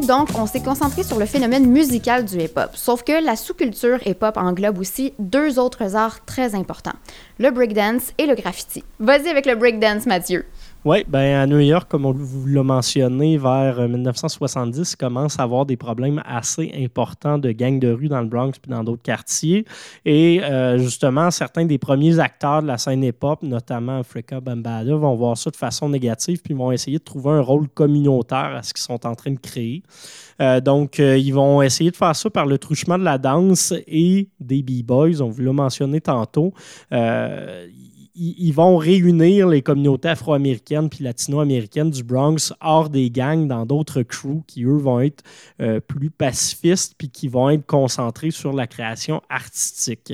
[0.00, 2.70] Donc, on s'est concentré sur le phénomène musical du hip-hop.
[2.74, 6.94] Sauf que la sous-culture hip-hop englobe aussi deux autres arts très importants,
[7.38, 8.84] le breakdance et le graffiti.
[8.98, 10.44] Vas-y avec le breakdance, Mathieu.
[10.84, 15.44] Oui, ben à New York, comme on vous l'a mentionné, vers 1970, euh, commence à
[15.44, 19.02] avoir des problèmes assez importants de gangs de rue dans le Bronx puis dans d'autres
[19.02, 19.64] quartiers.
[20.04, 25.14] Et euh, justement, certains des premiers acteurs de la scène hip-hop, notamment Africa Bambaataa, vont
[25.14, 28.74] voir ça de façon négative puis vont essayer de trouver un rôle communautaire à ce
[28.74, 29.84] qu'ils sont en train de créer.
[30.40, 34.30] Euh, donc, ils vont essayer de faire ça par le truchement de la danse et
[34.40, 35.22] des B-boys.
[35.22, 36.52] On vous l'a mentionné tantôt
[38.14, 44.02] ils, vont réunir les communautés afro-américaines puis latino-américaines du Bronx hors des gangs dans d'autres
[44.02, 45.22] crews qui, eux, vont être
[45.60, 50.12] euh, plus pacifistes puis qui vont être concentrés sur la création artistique.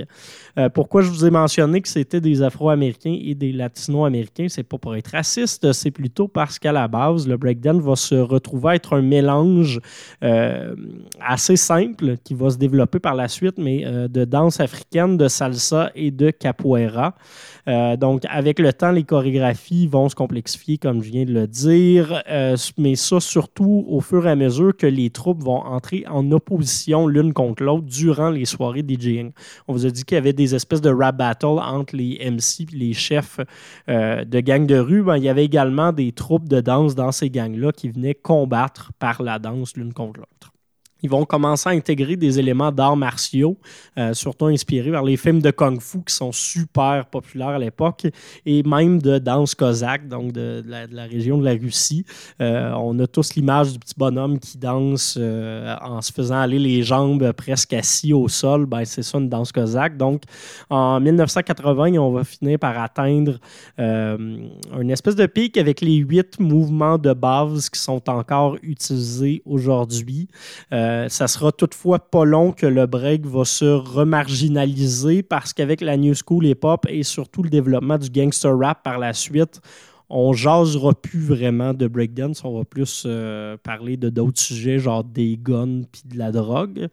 [0.59, 4.47] Euh, pourquoi je vous ai mentionné que c'était des afro-américains et des latino-américains?
[4.49, 8.15] C'est pas pour être raciste, c'est plutôt parce qu'à la base, le breakdance va se
[8.15, 9.81] retrouver être un mélange
[10.23, 10.75] euh,
[11.21, 15.91] assez simple qui va se développer par la suite, mais de danse africaine, de salsa
[15.95, 17.15] et de capoeira.
[17.97, 22.23] Donc, avec le temps, les chorégraphies vont se complexifier, comme je viens de le dire,
[22.29, 26.31] euh, mais ça surtout au fur et à mesure que les troupes vont entrer en
[26.33, 29.33] opposition l'une contre l'autre durant les soirées DJing.
[29.67, 32.67] On vous a dit qu'il y avait des espèces de rap battle entre les MC
[32.73, 33.41] et les chefs
[33.89, 35.03] euh, de gangs de rue.
[35.03, 38.93] Ben, il y avait également des troupes de danse dans ces gangs-là qui venaient combattre
[38.99, 40.53] par la danse l'une contre l'autre.
[41.03, 43.57] Ils vont commencer à intégrer des éléments d'arts martiaux,
[43.97, 48.07] euh, surtout inspirés par les films de Kung Fu qui sont super populaires à l'époque,
[48.45, 52.05] et même de danse cosaque, donc de, la, région de la Russie.
[52.41, 56.59] Euh, on a tous l'image du petit bonhomme qui danse euh, en se faisant aller
[56.59, 58.67] les jambes presque assis au sol.
[58.67, 59.97] Ben, c'est ça une danse cosaque.
[59.97, 60.23] Donc,
[60.69, 63.39] en 1980, on va finir par atteindre
[63.79, 70.29] une espèce de pic avec les huit mouvements de base qui sont encore utilisés aujourd'hui.
[71.09, 76.15] Ça sera toutefois pas long que le break va se remarginaliser parce qu'avec la New
[76.15, 79.61] School hip-hop et surtout le développement du gangster rap par la suite,
[80.11, 85.05] on jasera plus vraiment de breakdance, on va plus euh, parler de d'autres sujets, genre
[85.05, 86.89] des guns puis de la drogue.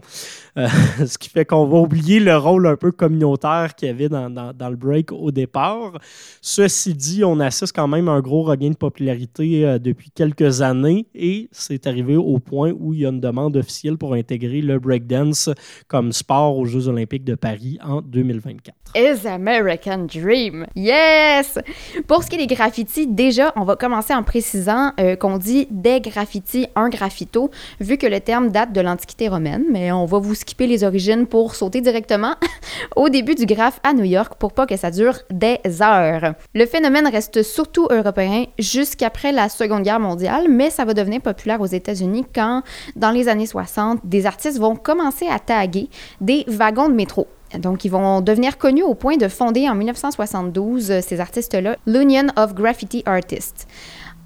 [0.57, 0.67] Euh,
[1.05, 4.29] ce qui fait qu'on va oublier le rôle un peu communautaire qu'il y avait dans,
[4.69, 5.99] le break au départ.
[6.41, 10.61] Ceci dit, on assiste quand même à un gros regain de popularité euh, depuis quelques
[10.61, 14.61] années et c'est arrivé au point où il y a une demande officielle pour intégrer
[14.61, 15.49] le breakdance
[15.87, 18.75] comme sport aux Jeux olympiques de Paris en 2024.
[18.95, 20.65] is American Dream.
[20.75, 21.59] Yes!
[22.07, 25.67] Pour ce qui est des graffitis, déjà, on va commencer en précisant euh, qu'on dit
[25.71, 30.19] des graffitis, un graffito, vu que le terme date de l'Antiquité romaine, mais on va
[30.19, 32.35] vous skipper les origines pour sauter directement
[32.95, 36.33] au début du graphe à New York pour pas que ça dure des heures.
[36.53, 41.61] Le phénomène reste surtout européen jusqu'après la Seconde Guerre mondiale, mais ça va devenir populaire
[41.61, 42.63] aux États-Unis quand,
[42.95, 45.89] dans les années 60, des artistes vont commencer à taguer
[46.21, 47.27] des wagons de métro.
[47.59, 52.27] Donc, ils vont devenir connus au point de fonder en 1972, euh, ces artistes-là, l'Union
[52.35, 53.67] of Graffiti Artists.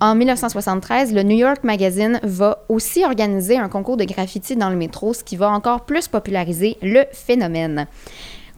[0.02, 4.78] En 1973, le New York Magazine va aussi organiser un concours de graffiti dans le
[4.78, 7.86] métro, ce qui va encore plus populariser le phénomène.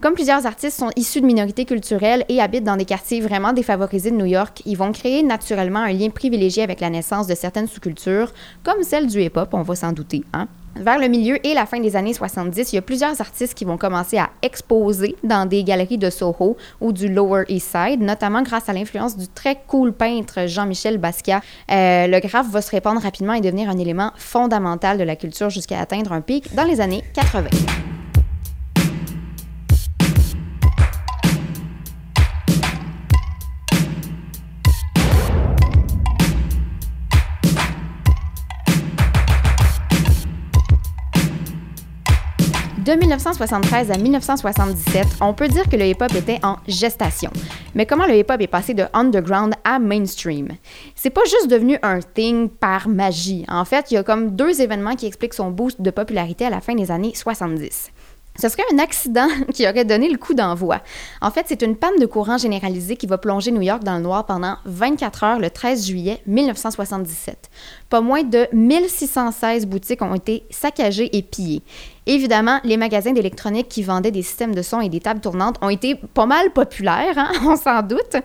[0.00, 4.10] Comme plusieurs artistes sont issus de minorités culturelles et habitent dans des quartiers vraiment défavorisés
[4.10, 7.68] de New York, ils vont créer naturellement un lien privilégié avec la naissance de certaines
[7.68, 8.32] sous-cultures,
[8.64, 10.24] comme celle du hip-hop, on va s'en douter.
[10.32, 10.48] Hein?
[10.76, 13.64] Vers le milieu et la fin des années 70, il y a plusieurs artistes qui
[13.64, 18.42] vont commencer à exposer dans des galeries de Soho ou du Lower East Side, notamment
[18.42, 21.42] grâce à l'influence du très cool peintre Jean-Michel Basquiat.
[21.70, 25.50] Euh, le graphe va se répandre rapidement et devenir un élément fondamental de la culture
[25.50, 27.50] jusqu'à atteindre un pic dans les années 80.
[42.84, 47.30] De 1973 à 1977, on peut dire que le hip-hop était en gestation.
[47.76, 50.48] Mais comment le hip-hop est passé de underground à mainstream?
[50.96, 53.44] C'est pas juste devenu un thing par magie.
[53.46, 56.50] En fait, il y a comme deux événements qui expliquent son boost de popularité à
[56.50, 57.92] la fin des années 70.
[58.38, 60.80] Ce serait un accident qui aurait donné le coup d'envoi.
[61.20, 64.02] En fait, c'est une panne de courant généralisée qui va plonger New York dans le
[64.02, 67.50] noir pendant 24 heures le 13 juillet 1977.
[67.90, 71.62] Pas moins de 1616 boutiques ont été saccagées et pillées.
[72.06, 75.68] Évidemment, les magasins d'électronique qui vendaient des systèmes de son et des tables tournantes ont
[75.68, 78.16] été pas mal populaires, hein, on s'en doute.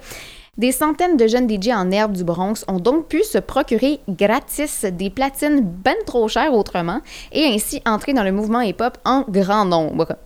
[0.58, 4.86] Des centaines de jeunes DJ en herbe du Bronx ont donc pu se procurer gratis
[4.86, 9.66] des platines ben trop chères autrement et ainsi entrer dans le mouvement hip-hop en grand
[9.66, 10.18] nombre.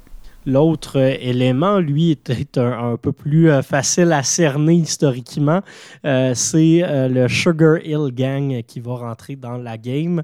[0.46, 5.62] L'autre euh, élément, lui, était un, peu plus euh, facile à cerner historiquement.
[6.06, 10.22] Euh, c'est le Sugar Hill Gang qui va rentrer dans la game.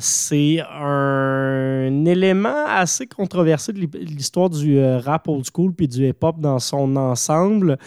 [0.00, 6.58] C'est un élément assez controversé de l'histoire du rap old school puis du hip-hop dans
[6.58, 7.78] son ensemble.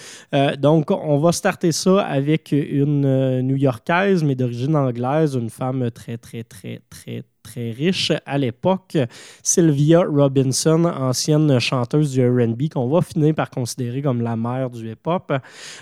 [0.60, 6.44] Donc, on va starter ça avec une New-Yorkaise, mais d'origine anglaise, une femme très, très,
[6.44, 8.98] très, très, très riche à l'époque,
[9.44, 14.90] Sylvia Robinson, ancienne chanteuse du RB, qu'on va finir par considérer comme la mère du
[14.90, 15.34] hip-hop.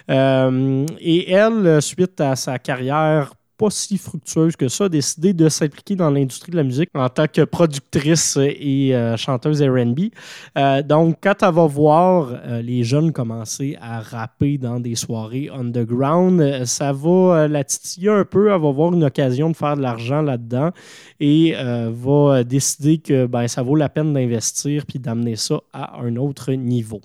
[0.09, 5.47] Euh, et elle, suite à sa carrière pas si fructueuse que ça, a décidé de
[5.47, 10.09] s'impliquer dans l'industrie de la musique en tant que productrice et euh, chanteuse RB.
[10.57, 15.51] Euh, donc, quand elle va voir euh, les jeunes commencer à rapper dans des soirées
[15.53, 18.51] underground, ça va la titiller un peu.
[18.51, 20.71] Elle va voir une occasion de faire de l'argent là-dedans
[21.19, 21.53] et
[21.91, 26.51] va décider que ben, ça vaut la peine d'investir puis d'amener ça à un autre
[26.53, 27.01] niveau.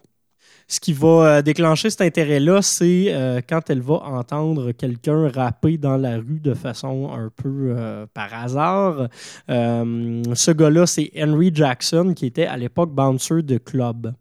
[0.69, 5.79] Ce qui va euh, déclencher cet intérêt-là, c'est euh, quand elle va entendre quelqu'un rapper
[5.79, 9.09] dans la rue de façon un peu euh, par hasard.
[9.49, 14.12] Ce gars-là, c'est Henry Jackson, qui était à l'époque bouncer de club.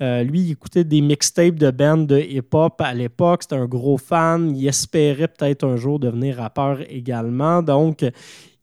[0.00, 3.44] Lui, il écoutait des mixtapes de bands de hip-hop à l'époque.
[3.44, 4.54] C'était un gros fan.
[4.54, 7.62] Il espérait peut-être un jour devenir rappeur également.
[7.62, 8.04] Donc,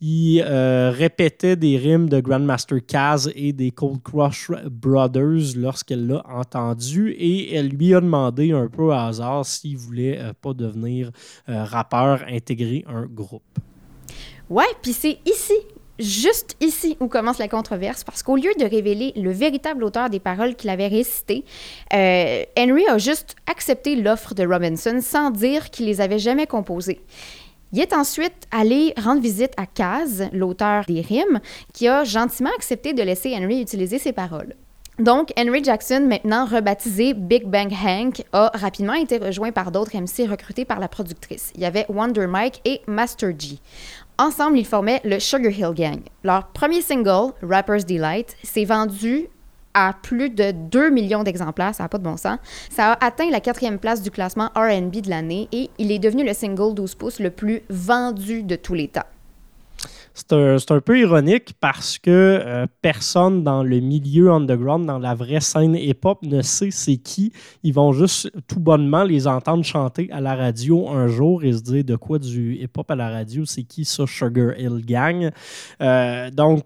[0.02, 6.24] il euh, répétait des rimes de Grandmaster Caz et des Cold Crush Brothers lorsqu'elle l'a
[6.28, 11.12] entendu et elle lui a demandé un peu à hasard s'il voulait euh, pas devenir
[11.49, 13.43] euh, rappeur, intégrer un groupe.
[14.49, 15.54] Ouais, puis c'est ici,
[15.99, 20.20] juste ici, où commence la controverse, parce qu'au lieu de révéler le véritable auteur des
[20.20, 21.45] paroles qu'il avait récitées,
[21.91, 27.02] Henry a juste accepté l'offre de Robinson sans dire qu'il les avait jamais composées.
[27.74, 31.40] Il est ensuite allé rendre visite à Kaz, l'auteur des rimes,
[31.74, 34.56] qui a gentiment accepté de laisser Henry utiliser ses paroles.
[35.00, 40.30] Donc, Henry Jackson, maintenant rebaptisé Big Bang Hank, a rapidement été rejoint par d'autres MC
[40.30, 41.52] recrutés par la productrice.
[41.56, 43.58] Il y avait Wonder Mike et Master G.
[44.20, 46.02] Ensemble, ils formaient le Sugar Hill Gang.
[46.24, 49.30] Leur premier single, Rapper's Delight, s'est vendu
[49.74, 52.38] à plus de 2 millions d'exemplaires, ça n'a pas de bon sens.
[52.70, 56.26] Ça a atteint la quatrième place du classement RB de l'année et il est devenu
[56.26, 59.06] le single 12 pouces le plus vendu de tous les temps.
[60.14, 65.40] C'est un, peu ironique parce que euh, personne dans le milieu underground, dans la vraie
[65.40, 67.32] scène hip-hop, ne sait c'est qui.
[67.64, 71.62] Ils vont juste tout bonnement les entendre chanter à la radio un jour et se
[71.62, 75.32] dire de quoi du hip-hop à la radio, c'est qui ça, Sugar Hill Gang?
[75.82, 76.64] Euh, donc,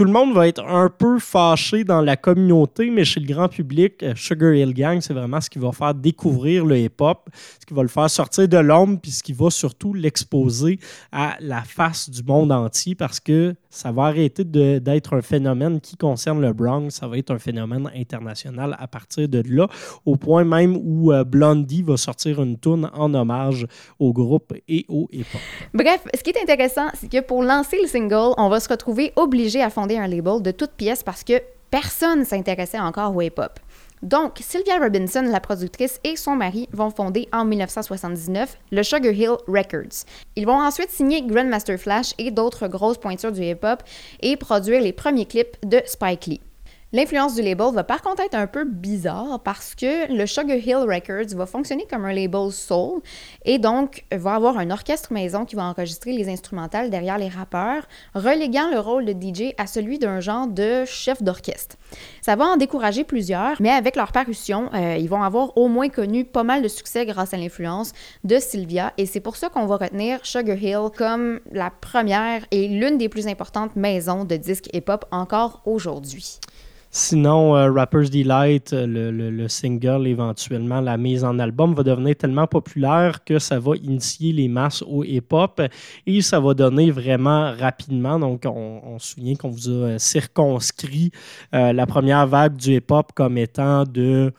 [0.00, 3.48] tout le monde va être un peu fâché dans la communauté, mais chez le grand
[3.48, 7.28] public, euh, Sugar Hill Gang, c'est vraiment ce qui va faire découvrir le hip-hop,
[7.60, 10.78] ce qui va le faire sortir de l'ombre, puis ce qui va surtout l'exposer
[11.12, 15.96] à la face du monde entier, parce que ça va arrêter d'être un phénomène qui
[15.96, 19.68] concerne le Bronx, ça va être un phénomène international à partir de là,
[20.04, 23.66] au point même où euh, Blondie va sortir une tune en hommage
[23.98, 25.40] au groupe et au hip-hop.
[25.72, 29.12] Bref, ce qui est intéressant, c'est que pour lancer le single, on va se retrouver
[29.16, 31.40] obligé à fonder un label de toutes pièces parce que
[31.70, 33.60] personne s'intéressait encore au hip-hop.
[34.02, 39.36] Donc, Sylvia Robinson, la productrice, et son mari vont fonder en 1979 le Sugar Hill
[39.46, 40.04] Records.
[40.36, 43.82] Ils vont ensuite signer Grandmaster Flash et d'autres grosses pointures du hip-hop
[44.20, 46.40] et produire les premiers clips de Spike Lee.
[46.92, 50.74] L'influence du label va par contre être un peu bizarre parce que le Sugar Hill
[50.78, 53.00] Records va fonctionner comme un label soul
[53.44, 57.86] et donc va avoir un orchestre maison qui va enregistrer les instrumentales derrière les rappeurs,
[58.16, 61.76] reléguant le rôle de DJ à celui d'un genre de chef d'orchestre.
[62.22, 65.90] Ça va en décourager plusieurs, mais avec leur parution, euh, ils vont avoir au moins
[65.90, 67.92] connu pas mal de succès grâce à l'influence
[68.24, 72.66] de Sylvia et c'est pour ça qu'on va retenir Sugar Hill comme la première et
[72.66, 76.40] l'une des plus importantes maisons de disques hip-hop encore aujourd'hui.
[76.92, 81.84] Sinon, euh, Rapper's Delight, euh, le, le- le single, éventuellement, la mise en album va
[81.84, 85.62] devenir tellement populaire que ça va initier les masses au hip-hop
[86.06, 88.18] et ça va donner vraiment rapidement.
[88.18, 91.12] Donc, on, on se souvient qu'on vous a euh, circonscrit
[91.52, 94.32] la première vague du hip-hop comme étant de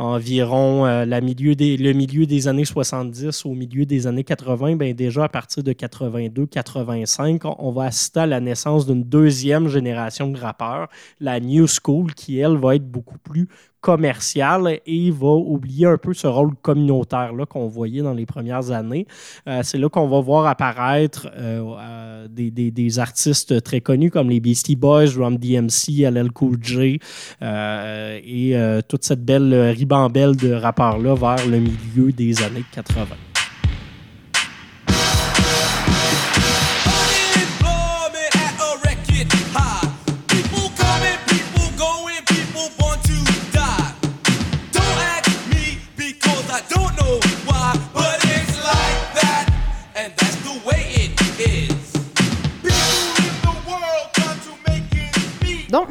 [0.00, 4.76] environ euh, la milieu des, le milieu des années 70 au milieu des années 80,
[4.76, 9.68] ben déjà à partir de 82-85, on, on va assister à la naissance d'une deuxième
[9.68, 10.88] génération de rappeurs,
[11.20, 13.48] la New School, qui elle va être beaucoup plus
[13.80, 18.70] commerciale et va oublier un peu ce rôle communautaire là qu'on voyait dans les premières
[18.70, 19.06] années.
[19.48, 24.10] Euh, c'est là qu'on va voir apparaître euh, euh, des, des- des artistes très connus
[24.10, 26.98] comme les Beastie Boys, Rum DMC, LL Cool J
[27.42, 33.06] euh, et euh, toute cette belle ribambelle de rappeurs-là vers le milieu des années 80.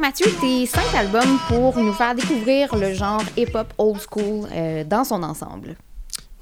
[0.00, 5.04] Mathieu, tes cinq albums pour nous faire découvrir le genre hip-hop old school euh, dans
[5.04, 5.76] son ensemble.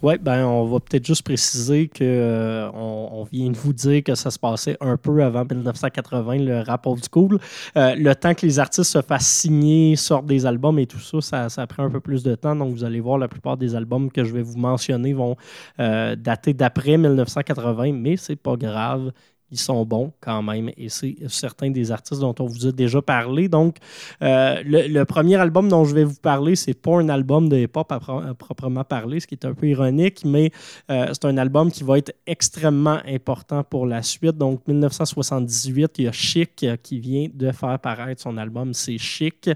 [0.01, 4.15] Oui, ben on va peut-être juste préciser que euh, on, vient de vous dire que
[4.15, 7.41] ça se passait un peu avant 1980, le rap old school.
[7.77, 11.21] Euh, le temps que les artistes se fassent signer, sortent des albums et tout ça,
[11.21, 12.55] ça, ça prend un peu plus de temps.
[12.55, 15.35] Donc vous allez voir, la plupart des albums que je vais vous mentionner vont
[15.79, 19.11] dater d'après 1980, mais c'est pas grave.
[19.51, 23.01] Ils sont bons quand même et c'est certains des artistes dont on vous a déjà
[23.01, 23.49] parlé.
[23.49, 23.77] Donc,
[24.23, 27.91] euh, le, premier album dont je vais vous parler, c'est pas un album de hip-hop
[27.91, 30.51] à, pro- à proprement parler, ce qui est un peu ironique, mais
[30.91, 34.37] euh, c'est un album qui va être extrêmement important pour la suite.
[34.37, 39.51] Donc, 1978, il y a Chic qui vient de faire paraître son album C'est Chic.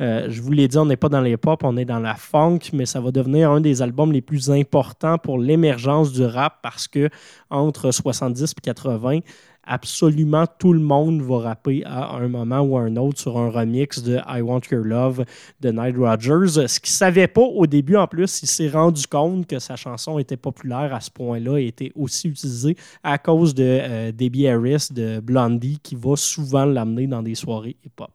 [0.00, 2.14] Euh, je vous l'ai dit, on n'est pas dans les pop, on est dans la
[2.14, 6.60] funk, mais ça va devenir un des albums les plus importants pour l'émergence du rap
[6.62, 7.08] parce que
[7.54, 9.20] entre 70 et 80,
[9.66, 13.50] absolument tout le monde va rapper à un moment ou à un autre sur un
[13.50, 15.24] remix de I Want Your Love
[15.60, 16.68] de Nile Rodgers.
[16.68, 19.76] Ce qu'il ne savait pas au début, en plus, il s'est rendu compte que sa
[19.76, 24.48] chanson était populaire à ce point-là et était aussi utilisée à cause de euh, Debbie
[24.48, 28.10] Harris de Blondie qui va souvent l'amener dans des soirées hip-hop.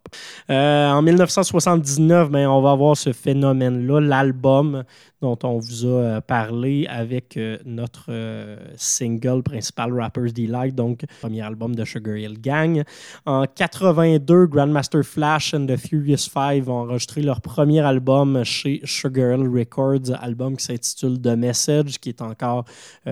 [0.49, 4.83] Euh, en 1979, ben, on va avoir ce phénomène-là, l'album
[5.21, 11.03] dont on vous a euh, parlé avec euh, notre euh, single principal Rapper's Delight, donc
[11.21, 12.83] premier album de Sugar Hill Gang.
[13.25, 19.37] En 82, Grandmaster Flash and the Furious Five ont enregistré leur premier album chez Sugar
[19.37, 22.65] Hill Records, album qui s'intitule The Message, qui est encore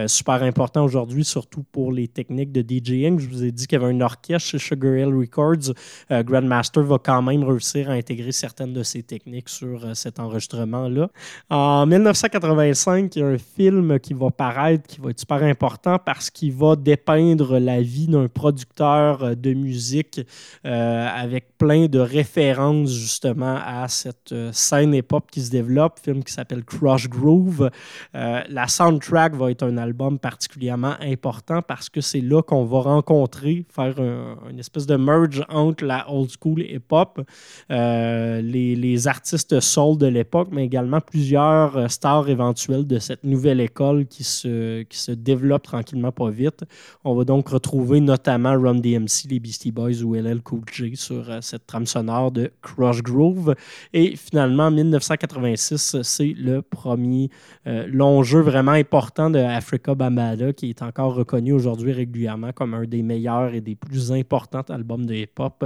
[0.07, 3.19] super important aujourd'hui, surtout pour les techniques de DJing.
[3.19, 5.73] Je vous ai dit qu'il y avait un orchestre chez Sugar Hill Records.
[6.09, 11.09] Grandmaster va quand même réussir à intégrer certaines de ces techniques sur cet enregistrement-là.
[11.49, 15.97] En 1985, il y a un film qui va paraître qui va être super important
[15.97, 20.21] parce qu'il va dépeindre la vie d'un producteur euh, de musique
[20.65, 26.23] euh, avec plein de références justement à cette euh, scène hip-hop qui se développe, film
[26.23, 27.69] qui s'appelle Crush Groove.
[28.13, 33.65] La soundtrack va être un album particulièrement important parce que c'est là qu'on va rencontrer,
[33.73, 37.21] faire un- une espèce de merge entre la old school hip-hop,
[37.69, 44.05] les, les artistes soul de l'époque, mais également plusieurs stars éventuelles de cette nouvelle école
[44.05, 46.63] qui se, qui se développe tranquillement pas vite.
[47.03, 51.29] On va donc retrouver notamment Run DMC, les Beastie Boys ou LL Cool J sur
[51.29, 53.55] euh, cette trame sonore de Crush Groove.
[53.93, 57.29] Et finalement, 1986, c'est le premier
[57.67, 62.73] euh, long jeu vraiment important de Africa Bambaataa qui est encore reconnu aujourd'hui régulièrement comme
[62.73, 65.65] un des meilleurs et des plus importants albums de hip-hop,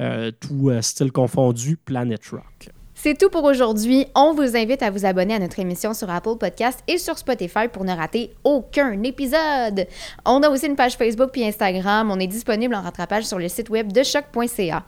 [0.00, 2.81] euh, tout style confondu, Planet Rock.
[3.04, 4.06] C'est tout pour aujourd'hui.
[4.14, 7.66] On vous invite à vous abonner à notre émission sur Apple Podcast et sur Spotify
[7.66, 9.88] pour ne rater aucun épisode.
[10.24, 12.12] On a aussi une page Facebook puis Instagram.
[12.12, 14.84] On est disponible en rattrapage sur le site web de choc.ca.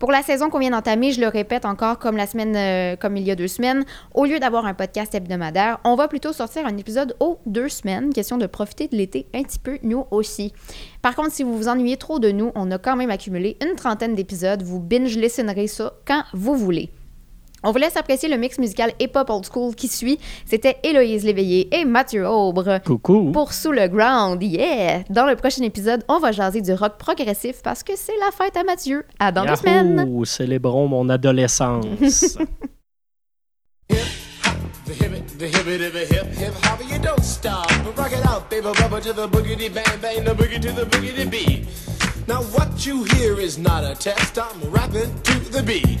[0.00, 3.16] Pour la saison qu'on vient d'entamer, je le répète encore comme la semaine, euh, comme
[3.16, 6.66] il y a deux semaines, au lieu d'avoir un podcast hebdomadaire, on va plutôt sortir
[6.66, 8.12] un épisode aux deux semaines.
[8.12, 10.52] Question de profiter de l'été un petit peu, nous aussi.
[11.00, 13.76] Par contre, si vous vous ennuyez trop de nous, on a quand même accumulé une
[13.76, 14.64] trentaine d'épisodes.
[14.64, 16.90] Vous binge-listenerez ça quand vous voulez.
[17.64, 20.18] On vous laisse apprécier le mix musical hip-hop old school qui suit.
[20.46, 22.80] C'était Héloïse Léveillé et Mathieu Aubre.
[22.84, 23.30] Coucou!
[23.32, 25.04] Pour Sous le Ground, yeah!
[25.10, 28.56] Dans le prochain épisode, on va jaser du rock progressif parce que c'est la fête
[28.56, 29.04] à Mathieu.
[29.20, 29.56] À dans deux Yahoo!
[29.58, 30.24] semaines!
[30.24, 32.36] Célébrons mon adolescence.
[34.88, 37.66] The hip it, the hip it, the hip hip hop, you don't stop.
[37.84, 40.84] But rock it out, baby, bubba to the boogity bang bang, the boogie to the
[40.84, 41.66] boogity beat.
[42.28, 44.38] Now what you hear is not a test.
[44.38, 46.00] I'm rapping to the beat,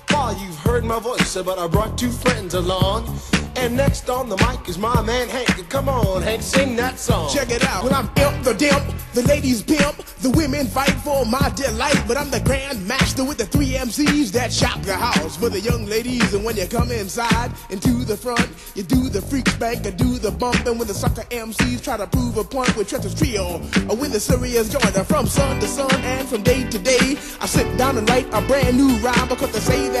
[0.11, 3.19] far you've heard my voice, but I brought two friends along.
[3.55, 5.69] And next on the mic is my man Hank.
[5.69, 7.29] Come on, Hank, sing that song.
[7.33, 7.83] Check it out.
[7.83, 12.01] When I'm imp the dimp, the ladies pimp, the women fight for my delight.
[12.07, 15.59] But I'm the grand master with the three MCs that shop the house for the
[15.59, 16.33] young ladies.
[16.33, 19.97] And when you come inside and to the front, you do the freak spank and
[19.97, 20.65] do the bump.
[20.65, 24.13] And when the sucker MCs try to prove a point with Trevor's trio, or with
[24.13, 27.97] the serious joiner from sun to sun and from day to day, I sit down
[27.97, 30.00] and write a brand new rhyme because they say that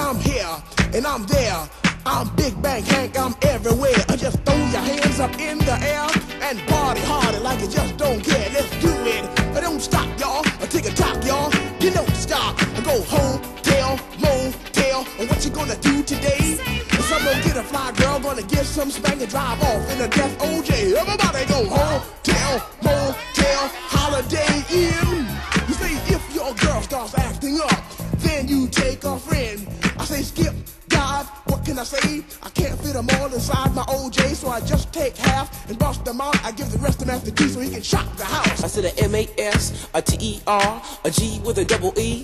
[0.01, 0.57] I'm here
[0.93, 1.69] and I'm there.
[2.05, 4.03] I'm Big Bang Hank, I'm everywhere.
[4.09, 6.07] I just throw your hands up in the air
[6.41, 8.49] and party harder like you just don't care.
[8.51, 9.23] Let's do it.
[9.55, 10.43] I don't stop, y'all.
[10.59, 11.53] I take a top, y'all.
[11.79, 12.55] You don't stop.
[12.75, 15.05] I go home, tell, motel.
[15.19, 16.57] And what you gonna do today?
[17.07, 20.07] Some gonna get a fly girl, gonna get some spank and drive off in a
[20.07, 20.93] death OJ.
[20.93, 22.01] Everybody go home,
[36.05, 36.21] them.
[36.21, 38.63] I give the rest to Master G so he can shock the house.
[38.63, 42.23] I said a M-A-S, a T-E-R, a G with a double E.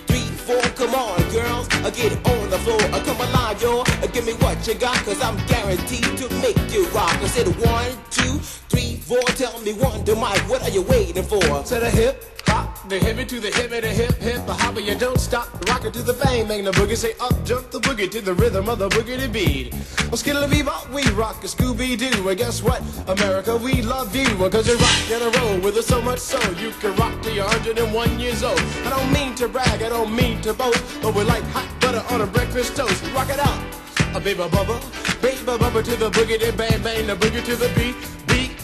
[0.47, 2.81] Come on, girls, uh, get on the floor.
[2.91, 3.81] Uh, come alive, y'all.
[3.81, 7.13] Uh, give me what you got, cause I'm guaranteed to make you rock.
[7.13, 9.21] I said one, two, three, four.
[9.37, 11.39] Tell me one to Mike, what are you waiting for?
[11.39, 14.95] To the hip, hop, the hippie to the hippie, the hip, hip, the hopper, you
[14.95, 15.47] don't stop.
[15.69, 18.33] Rock it to the bang, bang the boogie, say up, jump the boogie to the
[18.33, 19.73] rhythm of the boogie to beat.
[20.09, 22.81] Well, skittle bebop, we rock a Scooby Doo, and guess what?
[23.07, 26.39] America, we love you, cause you rock and a roll with us so much so
[26.59, 28.59] you can rock till you're 101 years old.
[28.85, 32.03] I don't mean to brag, I don't mean to boast, but we're like hot butter
[32.13, 33.03] on a breakfast toast.
[33.13, 33.59] Rock it out,
[34.15, 34.77] a baby bubba,
[35.21, 37.95] baby bubba to the boogie, then bang bang the boogie to the beat.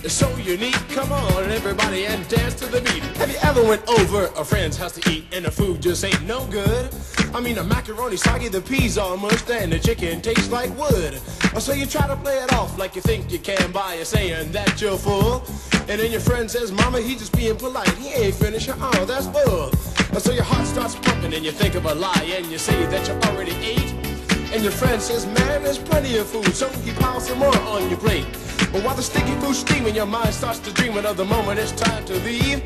[0.07, 0.73] So unique.
[0.89, 3.03] Come on, everybody, and dance to the beat.
[3.17, 6.23] Have you ever went over a friend's house to eat and the food just ain't
[6.25, 6.89] no good?
[7.33, 11.19] I mean, the macaroni soggy, the peas all mushed, and the chicken tastes like wood.
[11.59, 14.79] So you try to play it off like you think you can by saying that
[14.81, 15.43] you're full.
[15.89, 17.89] And then your friend says, Mama, he just being polite.
[17.95, 18.69] He ain't finished.
[18.71, 19.71] Oh, that's bull.
[20.19, 23.07] So your heart starts pumping and you think of a lie and you say that
[23.07, 24.06] you already ate.
[24.53, 27.89] And your friend says, man, there's plenty of food, so he piles some more on
[27.89, 28.25] your plate.
[28.71, 31.71] But while the sticky food's steaming, your mind starts to dream of the moment it's
[31.73, 32.61] time to leave.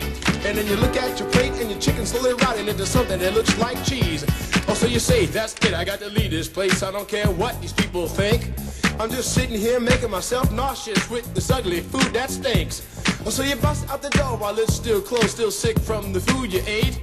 [0.46, 3.34] And then you look at your plate and your chicken slowly rotting into something that
[3.34, 4.24] looks like cheese.
[4.68, 7.28] Oh, so you say, that's it, I got to leave this place, I don't care
[7.28, 8.52] what these people think.
[9.00, 12.86] I'm just sitting here making myself nauseous with this ugly food that stinks.
[13.26, 16.20] Oh, so you bust out the door while it's still closed, still sick from the
[16.20, 17.00] food you ate.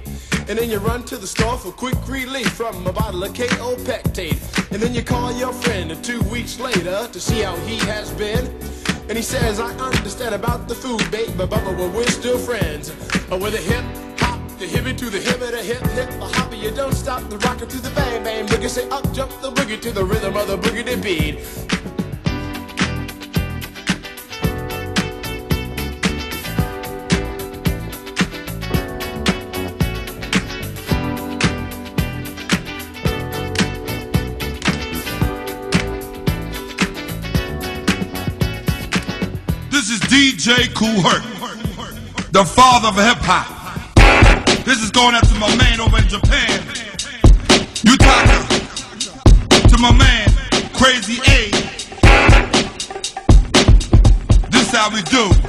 [0.47, 3.75] And then you run to the store for quick relief from a bottle of KO
[3.77, 4.39] Pectate.
[4.71, 8.45] And then you call your friend two weeks later to see how he has been.
[9.09, 12.91] And he says, I understand about the food, babe, but Bubba, well, we're still friends.
[13.31, 13.83] Uh, with a hip
[14.19, 17.37] hop, the hippie to the hippie, the hip hip, the hopper, you don't stop, the
[17.39, 20.47] rocker to the bang bang boogie, say up jump the boogie to the rhythm of
[20.47, 21.98] the boogie to beat.
[40.39, 41.21] DJ Cool Herc,
[42.31, 43.45] the father of hip hop.
[44.63, 46.61] This is going out to my man over in Japan,
[47.83, 48.47] Utaka.
[49.67, 50.29] To my man,
[50.71, 51.51] Crazy A.
[54.49, 55.48] This how we do.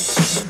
[0.00, 0.49] dance.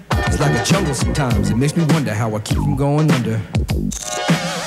[0.27, 1.49] It's like a jungle sometimes.
[1.49, 3.41] It makes me wonder how I keep from going under.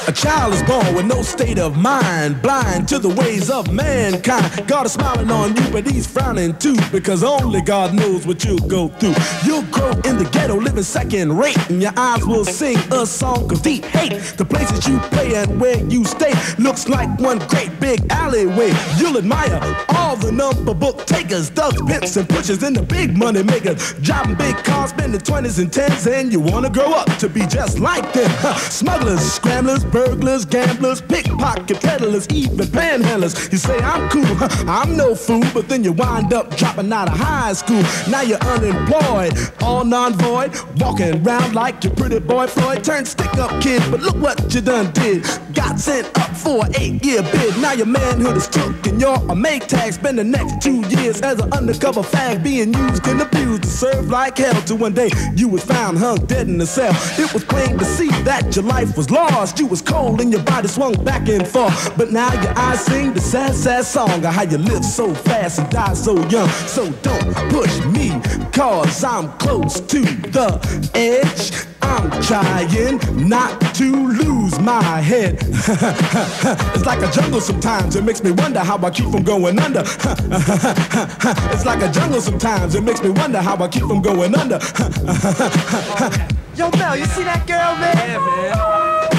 [0.06, 4.68] A child is born with no state of mind, blind to the ways of mankind.
[4.68, 8.58] God is smiling on you, but he's frowning too, because only God knows what you'll
[8.58, 9.14] go through.
[9.46, 13.50] You'll grow in the ghetto, living second rate, and your eyes will sing a song
[13.50, 14.12] of deep hate.
[14.36, 18.74] The places you play and where you stay looks like one great big alleyway.
[18.98, 23.42] You'll admire all the number book takers, thugs, pimps, and pushers, and the big money
[23.42, 23.94] makers.
[24.02, 27.78] Driving big cars, spending 20s and 10s, and you wanna grow up to be just
[27.78, 28.30] like them.
[28.56, 33.52] Smugglers, scramblers, burglars, gamblers, pickpocket peddlers, even panhandlers.
[33.52, 34.24] You say I'm cool,
[34.68, 37.82] I'm no fool, but then you wind up dropping out of high school.
[38.08, 42.82] Now you're unemployed, all non-void, walking around like your pretty boy Floyd.
[42.82, 45.24] Turned stick-up kid, but look what you done did.
[45.52, 47.56] Got sent up for an eight-year bid.
[47.58, 49.92] Now your manhood is took and you're a make tag.
[49.92, 54.08] Spend the next two years as an undercover fag, being used and abused to serve
[54.08, 54.60] like hell.
[54.62, 56.94] Till one day you was found hung dead in a cell.
[57.18, 59.58] It was plain to see that your life was lost.
[59.58, 61.96] You was cold and your body swung back and forth.
[61.96, 65.58] But now your eyes sing the sad, sad song of how you live so fast
[65.58, 66.48] and die so young.
[66.48, 68.10] So don't push me,
[68.52, 71.73] cause I'm close to the edge.
[71.84, 75.38] I'm trying not to lose my head.
[76.74, 79.80] it's like a jungle sometimes, it makes me wonder how I keep from going under.
[81.52, 84.58] it's like a jungle sometimes, it makes me wonder how I keep from going under.
[86.56, 87.96] Yo, Mel, you see that girl, man?
[87.98, 88.54] Yeah, man.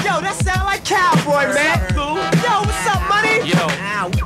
[0.04, 1.78] Yo, that sound like cowboy, man.
[1.94, 3.46] Yo, what's up, money?
[3.48, 3.66] Yo.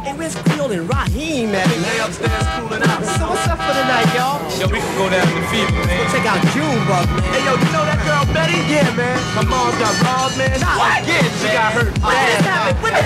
[0.01, 1.65] Where's Creole and Raheem, man?
[1.69, 3.01] They upstairs cooling out.
[3.17, 4.41] So what's up for the night, y'all?
[4.61, 5.97] Yo, we can go down to the fever, man.
[5.97, 7.25] Go check out Junebug, man.
[7.33, 8.57] Hey, yo, you know that girl Betty?
[8.69, 9.17] Yeah, man.
[9.37, 10.57] My mom got robbed, man.
[10.61, 11.05] Nah, What?
[11.09, 11.93] Yeah, she got hurt.
[12.05, 12.81] What bad, just happened?
[12.85, 13.01] man.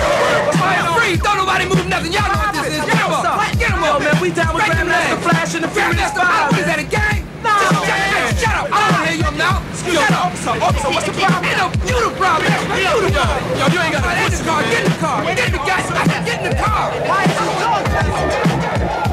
[0.47, 2.11] What Fire Free, don't nobody move nothing.
[2.11, 2.83] Y'all know what this is.
[2.83, 3.23] Get him up.
[3.59, 3.99] Get him Yo, up.
[4.03, 5.19] man, we down with Grandmaster.
[5.23, 6.51] Flash and the Furious Five.
[6.51, 7.24] What is that, a gang?
[7.45, 8.33] now!
[8.41, 8.65] Shut, up!
[8.73, 9.61] I don't wanna hear your mouth!
[9.85, 11.45] Yo, officer, officer, what's the problem?
[11.85, 12.49] You the problem!
[12.73, 13.53] You the problem!
[13.61, 14.65] Yo, you ain't gotta get in the car!
[14.65, 15.21] Get in the car!
[15.23, 15.85] Get in the gas!
[16.25, 16.89] Get in the car!
[17.05, 19.05] Why is you talking?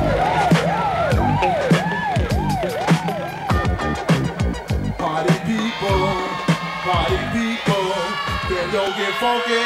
[4.97, 6.09] Party people,
[6.89, 7.87] party people,
[8.49, 9.65] can yo get funky?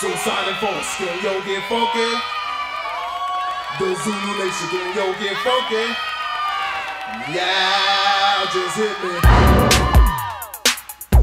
[0.00, 2.10] Suicide and folks, can yo get funky?
[3.78, 6.15] The Zulu Nation, can yo get funky?
[7.28, 9.18] Yeah, just hit me.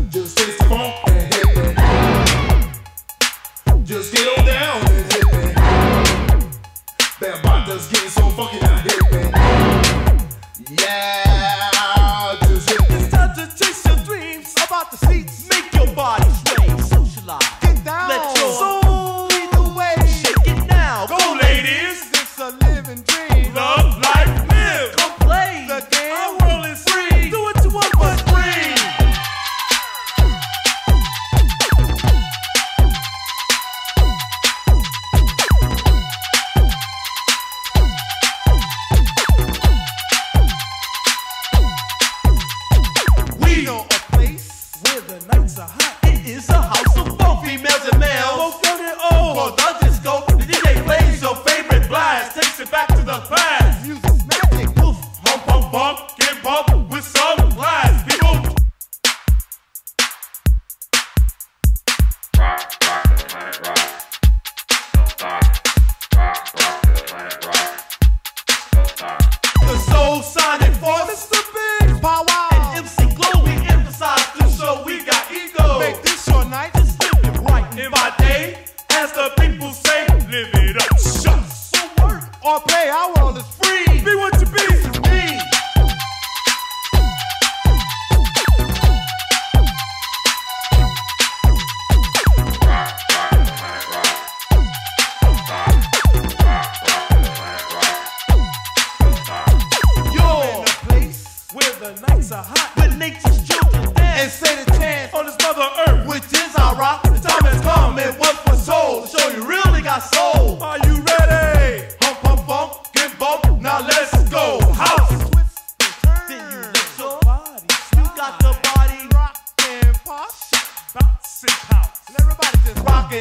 [0.09, 1.12] Just taste the funk.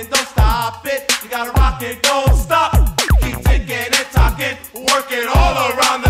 [0.02, 1.22] it, don't stop it.
[1.22, 2.72] You gotta rock it, don't stop.
[3.20, 6.01] Keep ticking and talking, Working all around.